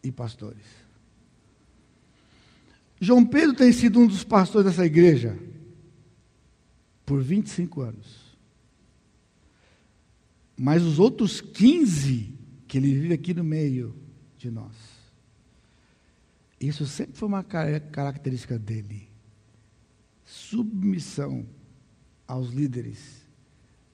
[0.03, 0.65] e pastores.
[2.99, 5.39] João Pedro tem sido um dos pastores dessa igreja
[7.05, 8.37] por 25 anos.
[10.57, 12.37] Mas os outros 15
[12.67, 13.95] que ele vive aqui no meio
[14.37, 14.94] de nós
[16.67, 19.09] isso sempre foi uma característica dele.
[20.23, 21.45] Submissão
[22.27, 23.25] aos líderes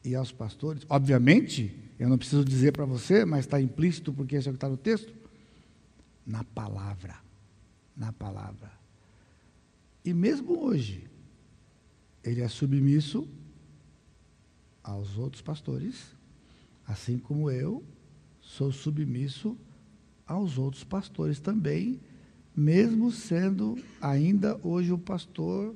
[0.03, 0.86] e aos pastores.
[0.89, 4.57] Obviamente, eu não preciso dizer para você, mas está implícito porque isso é o que
[4.57, 5.13] está no texto.
[6.26, 7.17] Na palavra.
[7.95, 8.72] Na palavra.
[10.03, 11.07] E mesmo hoje,
[12.24, 13.28] ele é submisso
[14.84, 16.15] aos outros pastores,
[16.88, 17.84] assim como eu
[18.41, 19.57] sou submisso
[20.26, 21.99] aos outros pastores também
[22.56, 25.76] mesmo sendo ainda hoje o pastor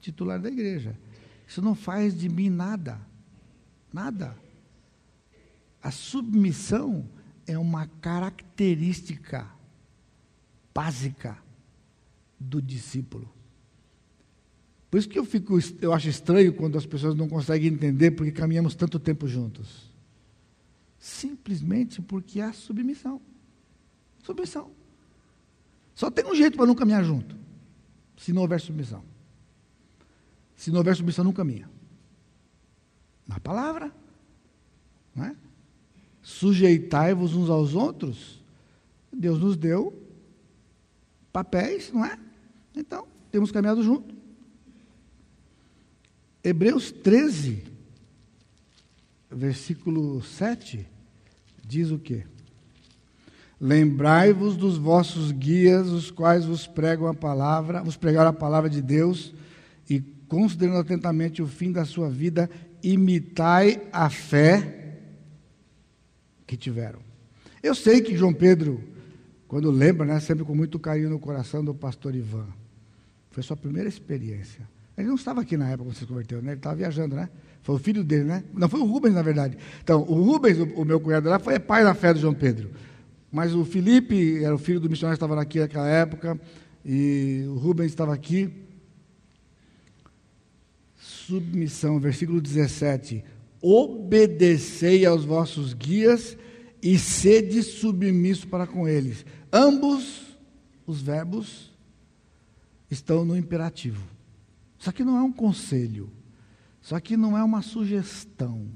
[0.00, 0.98] titular da igreja.
[1.46, 3.00] Isso não faz de mim nada.
[3.92, 4.36] Nada.
[5.82, 7.08] A submissão
[7.46, 7.86] é uma
[14.90, 18.32] Por isso que eu, fico, eu acho estranho quando as pessoas não conseguem entender porque
[18.32, 19.90] caminhamos tanto tempo juntos.
[20.98, 23.20] Simplesmente porque há submissão.
[24.22, 24.70] Submissão.
[26.00, 27.36] Só tem um jeito para não caminhar junto.
[28.16, 29.04] Se não houver submissão.
[30.56, 31.68] Se não houver submissão, não caminha.
[33.28, 33.92] Na palavra.
[35.14, 35.36] Não é?
[36.22, 38.42] Sujeitai-vos uns aos outros.
[39.12, 39.92] Deus nos deu
[41.30, 42.18] papéis, não é?
[42.74, 44.14] Então, temos caminhado junto.
[46.42, 47.62] Hebreus 13,
[49.30, 50.88] versículo 7,
[51.62, 52.24] diz o quê?
[53.60, 58.80] Lembrai-vos dos vossos guias, os quais vos pregam a palavra, vos pregaram a palavra de
[58.80, 59.34] Deus,
[59.88, 62.48] e considerando atentamente o fim da sua vida,
[62.82, 64.98] imitai a fé
[66.46, 67.00] que tiveram.
[67.62, 68.82] Eu sei que João Pedro,
[69.46, 72.46] quando lembra, né, sempre com muito carinho no coração do pastor Ivan,
[73.30, 74.66] foi sua primeira experiência.
[74.96, 76.52] Ele não estava aqui na época quando se converteu, né?
[76.52, 77.28] Ele estava viajando, né?
[77.62, 78.44] Foi o filho dele, né?
[78.52, 79.56] Não, foi o Rubens, na verdade.
[79.82, 82.70] Então, o Rubens, o, o meu cunhado lá, foi pai da fé do João Pedro.
[83.30, 86.40] Mas o Felipe era o filho do missionário estava aqui naquela época,
[86.84, 88.50] e o Rubens estava aqui.
[90.96, 93.24] Submissão, versículo 17.
[93.62, 96.36] Obedecei aos vossos guias
[96.82, 99.24] e sede submisso para com eles.
[99.52, 100.36] Ambos
[100.86, 101.70] os verbos
[102.90, 104.02] estão no imperativo.
[104.78, 106.10] Isso aqui não é um conselho.
[106.82, 108.66] Isso aqui não é uma sugestão.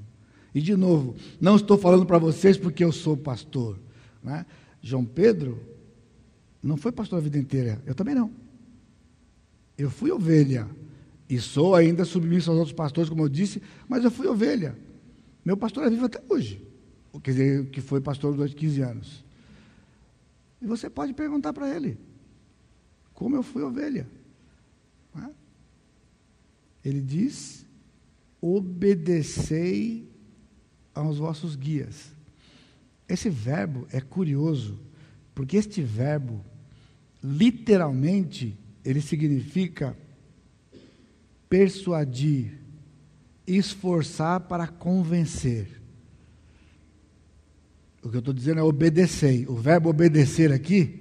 [0.54, 3.78] E, de novo, não estou falando para vocês porque eu sou pastor.
[4.24, 4.46] Né?
[4.80, 5.60] João Pedro
[6.62, 7.82] não foi pastor a vida inteira.
[7.84, 8.32] Eu também não.
[9.76, 10.66] Eu fui ovelha.
[11.28, 14.76] E sou ainda submisso aos outros pastores, como eu disse, mas eu fui ovelha.
[15.44, 16.66] Meu pastor é vivo até hoje.
[17.22, 19.24] Quer dizer, que foi pastor durante 15 anos.
[20.60, 21.98] E você pode perguntar para ele:
[23.12, 24.08] como eu fui ovelha?
[25.14, 25.30] Não é?
[26.84, 27.64] Ele diz:
[28.40, 30.08] obedecei
[30.94, 32.13] aos vossos guias.
[33.08, 34.78] Esse verbo é curioso,
[35.34, 36.44] porque este verbo,
[37.22, 39.96] literalmente, ele significa
[41.48, 42.58] persuadir,
[43.46, 45.80] esforçar para convencer.
[48.02, 49.48] O que eu estou dizendo é obedecer.
[49.48, 51.00] O verbo obedecer aqui,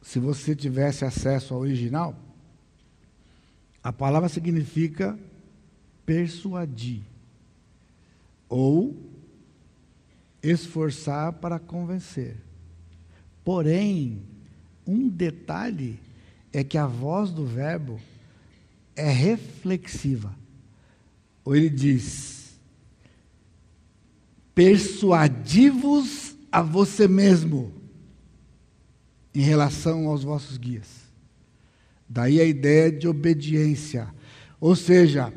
[0.00, 2.18] se você tivesse acesso ao original,
[3.82, 5.18] a palavra significa
[6.04, 7.02] persuadir
[8.48, 9.11] ou
[10.42, 12.36] esforçar para convencer.
[13.44, 14.22] Porém,
[14.86, 16.00] um detalhe
[16.52, 18.00] é que a voz do verbo
[18.96, 20.34] é reflexiva.
[21.44, 22.58] Ou ele diz:
[24.54, 27.72] persuadivos a você mesmo
[29.34, 31.02] em relação aos vossos guias.
[32.08, 34.08] Daí a ideia de obediência.
[34.60, 35.32] Ou seja,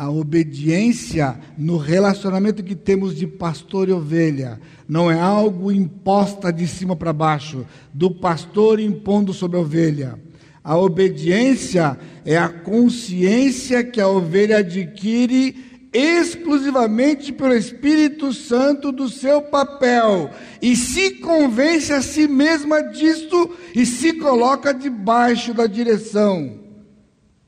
[0.00, 6.66] a obediência no relacionamento que temos de pastor e ovelha não é algo imposta de
[6.66, 10.18] cima para baixo, do pastor impondo sobre a ovelha.
[10.64, 19.42] A obediência é a consciência que a ovelha adquire exclusivamente pelo Espírito Santo do seu
[19.42, 20.30] papel
[20.62, 26.58] e se convence a si mesma disto e se coloca debaixo da direção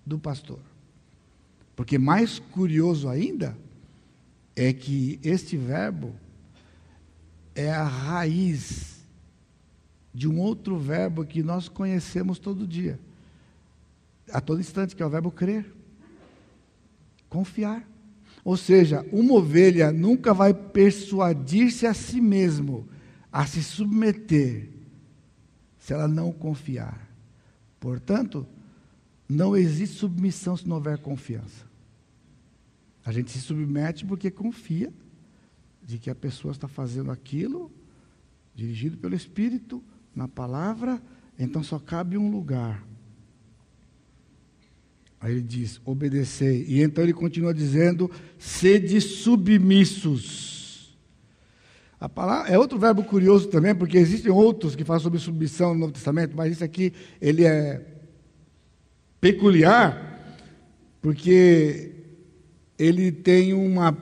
[0.05, 0.72] do pastor.
[1.75, 3.57] Porque mais curioso ainda
[4.55, 6.15] é que este verbo
[7.55, 9.03] é a raiz
[10.13, 13.01] de um outro verbo que nós conhecemos todo dia,
[14.31, 15.73] a todo instante, que é o verbo crer,
[17.29, 17.89] confiar.
[18.45, 22.89] Ou seja, uma ovelha nunca vai persuadir-se a si mesmo
[23.31, 24.69] a se submeter
[25.79, 27.09] se ela não confiar.
[27.81, 28.47] Portanto,
[29.33, 31.67] não existe submissão se não houver confiança.
[33.05, 34.93] A gente se submete porque confia
[35.83, 37.71] de que a pessoa está fazendo aquilo,
[38.55, 39.83] dirigido pelo Espírito,
[40.15, 41.03] na palavra,
[41.39, 42.85] então só cabe um lugar
[45.23, 46.67] Aí ele diz: obedecei.
[46.69, 50.99] E então ele continua dizendo: sede submissos.
[52.01, 55.79] A palavra, é outro verbo curioso também, porque existem outros que falam sobre submissão no
[55.79, 57.92] Novo Testamento, mas isso aqui ele é
[59.23, 60.21] peculiar,
[61.01, 61.93] porque
[62.77, 63.97] ele tem uma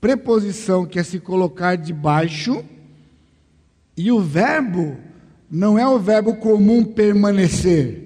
[0.00, 2.64] preposição que é se colocar debaixo,
[3.96, 4.98] e o verbo
[5.48, 8.02] não é o verbo comum permanecer,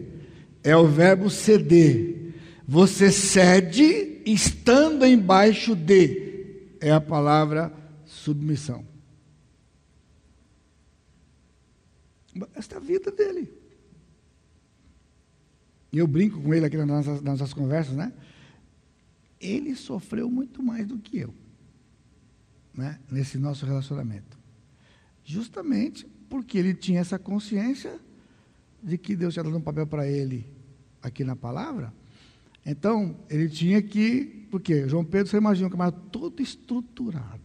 [0.63, 2.35] é o verbo ceder.
[2.69, 7.73] Você cede estando embaixo de, é a palavra
[8.05, 8.85] submissão.
[12.55, 13.62] Esta é a vida dele.
[15.93, 18.13] E eu brinco com ele aqui nas nossas, nas nossas conversas, né?
[19.39, 21.35] Ele sofreu muito mais do que eu,
[22.75, 22.99] né?
[23.11, 24.39] Nesse nosso relacionamento.
[25.25, 28.01] Justamente porque ele tinha essa consciência
[28.83, 30.47] de que Deus tinha dado um papel para ele
[31.03, 31.93] aqui na palavra.
[32.65, 34.47] Então, ele tinha que.
[34.51, 37.43] Porque João Pedro, você imagina um camarada todo estruturado.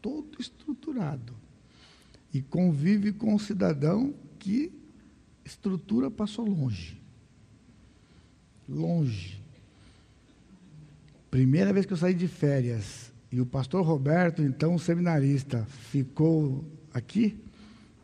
[0.00, 1.34] Todo estruturado.
[2.34, 4.72] E convive com um cidadão que
[5.44, 7.01] estrutura passou longe.
[8.68, 9.42] Longe.
[11.30, 17.42] Primeira vez que eu saí de férias e o pastor Roberto, então seminarista, ficou aqui,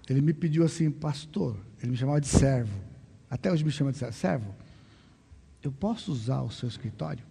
[0.09, 2.81] ele me pediu assim, pastor, ele me chamava de servo.
[3.29, 4.15] Até hoje me chama de servo.
[4.15, 4.55] Servo,
[5.63, 7.25] eu posso usar o seu escritório?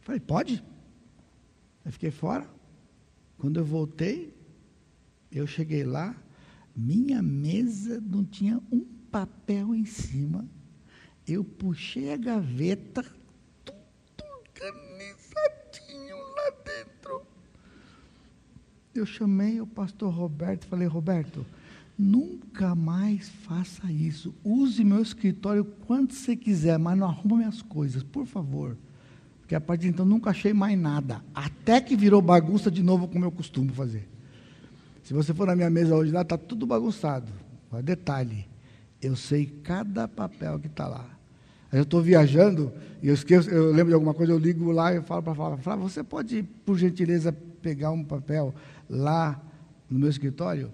[0.00, 0.64] Falei, pode.
[1.84, 2.48] Eu fiquei fora.
[3.36, 4.34] Quando eu voltei,
[5.30, 6.16] eu cheguei lá,
[6.74, 10.44] minha mesa não tinha um papel em cima.
[11.26, 13.02] Eu puxei a gaveta,
[13.64, 17.22] tudo organizadinho lá dentro.
[18.94, 21.46] Eu chamei o pastor Roberto e falei, Roberto,
[21.98, 24.34] nunca mais faça isso.
[24.44, 28.76] Use meu escritório quando você quiser, mas não arruma minhas coisas, por favor.
[29.40, 31.24] Porque a partir de então nunca achei mais nada.
[31.34, 34.06] Até que virou bagunça de novo, como eu costumo fazer.
[35.02, 37.32] Se você for na minha mesa hoje lá, está tudo bagunçado.
[37.82, 38.46] Detalhe,
[39.00, 41.04] eu sei cada papel que está lá.
[41.72, 42.72] Eu estou viajando
[43.02, 45.56] e eu esqueço, eu lembro de alguma coisa, eu ligo lá e falo para falar,
[45.58, 48.54] Flávio, você pode, por gentileza, pegar um papel
[48.88, 49.40] lá
[49.90, 50.70] no meu escritório?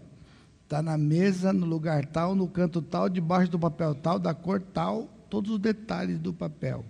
[0.65, 4.61] Está na mesa, no lugar tal, no canto tal, debaixo do papel tal, da cor
[4.61, 6.85] tal, todos os detalhes do papel.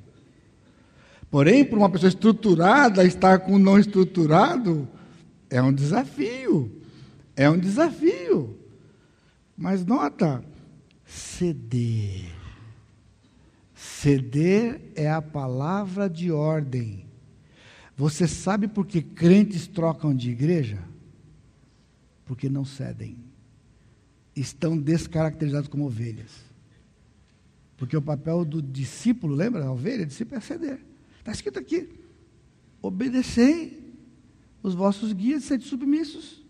[1.31, 4.87] Porém, para uma pessoa estruturada, estar com o não estruturado
[5.49, 6.71] é um desafio.
[7.35, 8.59] É um desafio.
[9.57, 10.45] Mas nota,
[11.13, 12.25] ceder.
[13.75, 17.07] Ceder é a palavra de ordem.
[17.97, 20.83] Você sabe por que crentes trocam de igreja?
[22.25, 23.19] Porque não cedem.
[24.35, 26.31] Estão descaracterizados como ovelhas.
[27.77, 29.65] Porque o papel do discípulo, lembra?
[29.65, 30.81] A ovelha, discípulo é ceder.
[31.19, 31.91] Está escrito aqui:
[32.81, 33.93] obedecei
[34.63, 36.43] os vossos guias, sede submissos.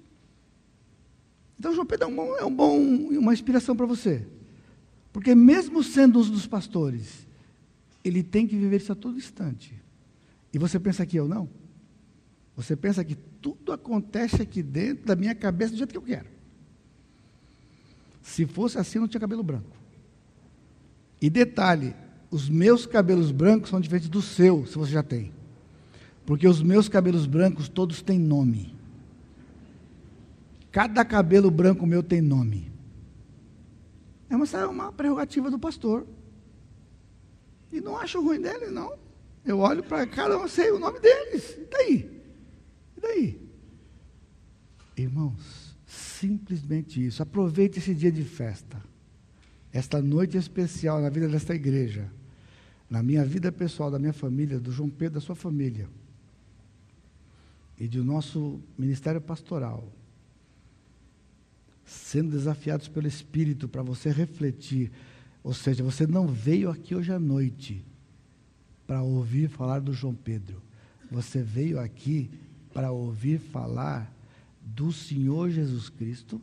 [1.58, 2.78] Então, João Pedro é, um bom, é um bom,
[3.18, 4.26] uma inspiração para você.
[5.12, 7.26] Porque, mesmo sendo um dos pastores,
[8.04, 9.74] ele tem que viver isso a todo instante.
[10.52, 11.48] E você pensa que eu não?
[12.56, 16.26] Você pensa que tudo acontece aqui dentro da minha cabeça do jeito que eu quero.
[18.22, 19.76] Se fosse assim, eu não tinha cabelo branco.
[21.20, 21.94] E detalhe:
[22.30, 25.32] os meus cabelos brancos são diferentes do seu, se você já tem.
[26.24, 28.74] Porque os meus cabelos brancos todos têm nome.
[30.70, 32.71] Cada cabelo branco meu tem nome.
[34.32, 36.06] É uma, é uma prerrogativa do pastor.
[37.70, 38.98] E não acho ruim dele, não.
[39.44, 41.50] Eu olho para cada um, sei o nome deles.
[41.58, 42.22] E daí?
[42.96, 43.48] E daí?
[44.96, 47.22] Irmãos, simplesmente isso.
[47.22, 48.82] Aproveite esse dia de festa.
[49.70, 52.10] Esta noite especial na vida desta igreja.
[52.88, 55.90] Na minha vida pessoal, da minha família, do João Pedro, da sua família.
[57.78, 59.92] E do nosso ministério pastoral
[61.84, 64.90] sendo desafiados pelo Espírito para você refletir.
[65.42, 67.84] Ou seja, você não veio aqui hoje à noite
[68.86, 70.62] para ouvir falar do João Pedro.
[71.10, 72.30] Você veio aqui
[72.72, 74.12] para ouvir falar
[74.60, 76.40] do Senhor Jesus Cristo,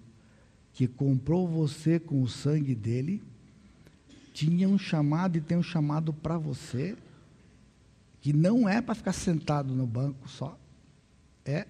[0.74, 3.24] que comprou você com o sangue dele,
[4.34, 6.96] tinha um chamado e tem um chamado para você,
[8.22, 10.58] que não é para ficar sentado no banco só,
[11.44, 11.66] é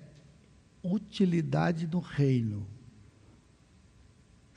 [0.84, 2.66] utilidade do reino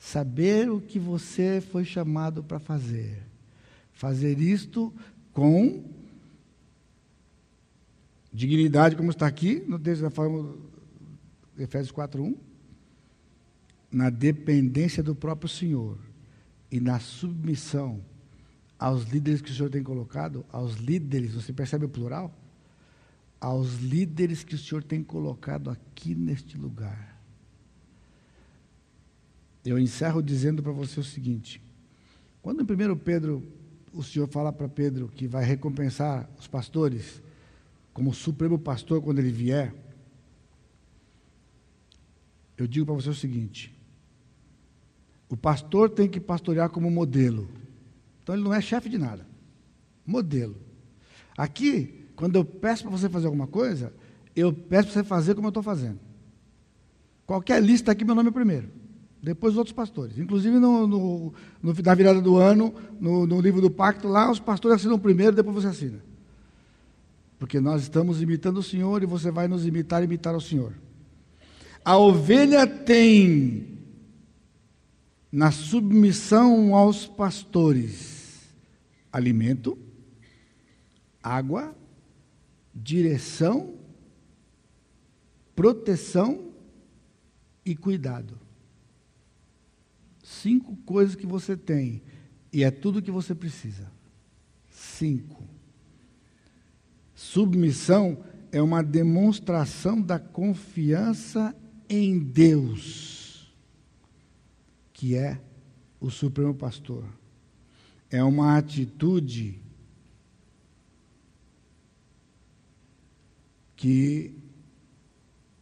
[0.03, 3.23] saber o que você foi chamado para fazer.
[3.93, 4.93] Fazer isto
[5.31, 5.81] com
[8.31, 10.55] dignidade, como está aqui no texto da forma
[11.57, 12.35] Efésios 4:1,
[13.89, 15.97] na dependência do próprio Senhor
[16.69, 18.01] e na submissão
[18.77, 22.35] aos líderes que o Senhor tem colocado, aos líderes, você percebe o plural?
[23.39, 27.12] Aos líderes que o Senhor tem colocado aqui neste lugar.
[29.65, 31.61] Eu encerro dizendo para você o seguinte:
[32.41, 33.43] quando em 1 Pedro
[33.93, 37.21] o Senhor fala para Pedro que vai recompensar os pastores
[37.93, 39.73] como supremo pastor quando ele vier,
[42.57, 43.73] eu digo para você o seguinte:
[45.29, 47.47] o pastor tem que pastorear como modelo.
[48.21, 49.25] Então ele não é chefe de nada.
[50.05, 50.55] Modelo.
[51.37, 53.93] Aqui, quando eu peço para você fazer alguma coisa,
[54.35, 55.99] eu peço para você fazer como eu estou fazendo.
[57.25, 58.82] Qualquer lista aqui, meu nome é primeiro.
[59.23, 60.17] Depois os outros pastores.
[60.19, 64.37] Inclusive, no, no, no na virada do ano, no, no livro do pacto, lá os
[64.37, 66.03] pastores assinam primeiro, depois você assina.
[67.39, 70.73] Porque nós estamos imitando o Senhor e você vai nos imitar imitar o Senhor.
[71.85, 73.79] A ovelha tem,
[75.31, 78.41] na submissão aos pastores,
[79.09, 79.77] alimento,
[81.21, 81.73] água,
[82.75, 83.73] direção,
[85.55, 86.51] proteção
[87.65, 88.42] e cuidado.
[90.43, 92.03] Cinco coisas que você tem
[92.51, 93.89] e é tudo que você precisa.
[94.69, 95.41] Cinco.
[97.15, 98.21] Submissão
[98.51, 101.55] é uma demonstração da confiança
[101.87, 103.55] em Deus,
[104.91, 105.41] que é
[105.97, 107.05] o Supremo Pastor.
[108.09, 109.61] É uma atitude
[113.77, 114.35] que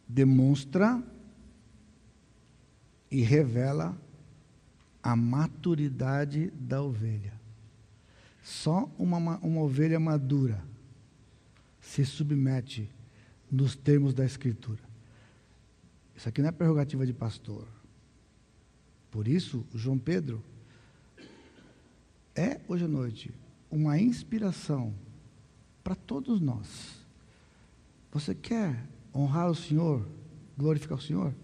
[0.08, 1.00] demonstra
[3.08, 3.96] e revela
[5.02, 7.32] a maturidade da ovelha.
[8.42, 10.62] Só uma, uma ovelha madura
[11.80, 12.88] se submete
[13.50, 14.80] nos termos da Escritura.
[16.16, 17.66] Isso aqui não é prerrogativa de pastor.
[19.10, 20.42] Por isso, João Pedro
[22.34, 23.30] é, hoje à noite,
[23.70, 24.94] uma inspiração
[25.84, 27.02] para todos nós.
[28.10, 30.06] Você quer honrar o Senhor,
[30.56, 31.34] glorificar o Senhor?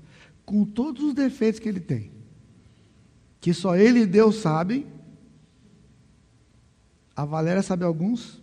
[0.47, 2.11] Com todos os defeitos que ele tem,
[3.41, 4.87] que só ele e Deus sabem.
[7.15, 8.41] A Valéria sabe alguns,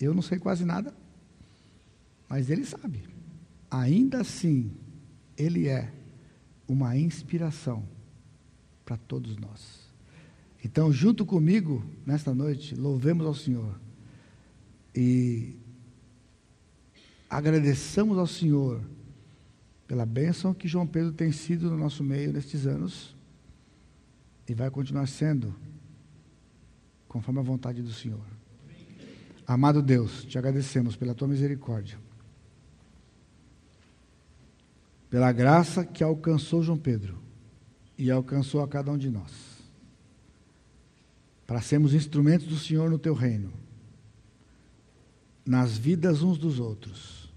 [0.00, 0.92] eu não sei quase nada,
[2.28, 3.04] mas ele sabe.
[3.70, 4.72] Ainda assim,
[5.36, 5.92] ele é
[6.66, 7.84] uma inspiração
[8.84, 9.88] para todos nós.
[10.64, 13.80] Então, junto comigo, nesta noite, louvemos ao Senhor
[14.94, 15.56] e
[17.28, 18.82] agradeçamos ao Senhor
[19.86, 23.14] pela bênção que João Pedro tem sido no nosso meio nestes anos
[24.50, 25.54] e vai continuar sendo,
[27.06, 28.26] conforme a vontade do Senhor.
[29.46, 31.98] Amado Deus, te agradecemos pela tua misericórdia
[35.10, 37.18] pela graça que alcançou João Pedro
[37.98, 39.32] e alcançou a cada um de nós,
[41.46, 43.52] para sermos instrumentos do Senhor no teu reino,
[45.44, 47.28] nas vidas uns dos outros,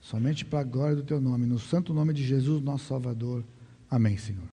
[0.00, 3.44] somente para a glória do teu nome, no santo nome de Jesus, nosso Salvador.
[3.88, 4.50] Amém, Senhor.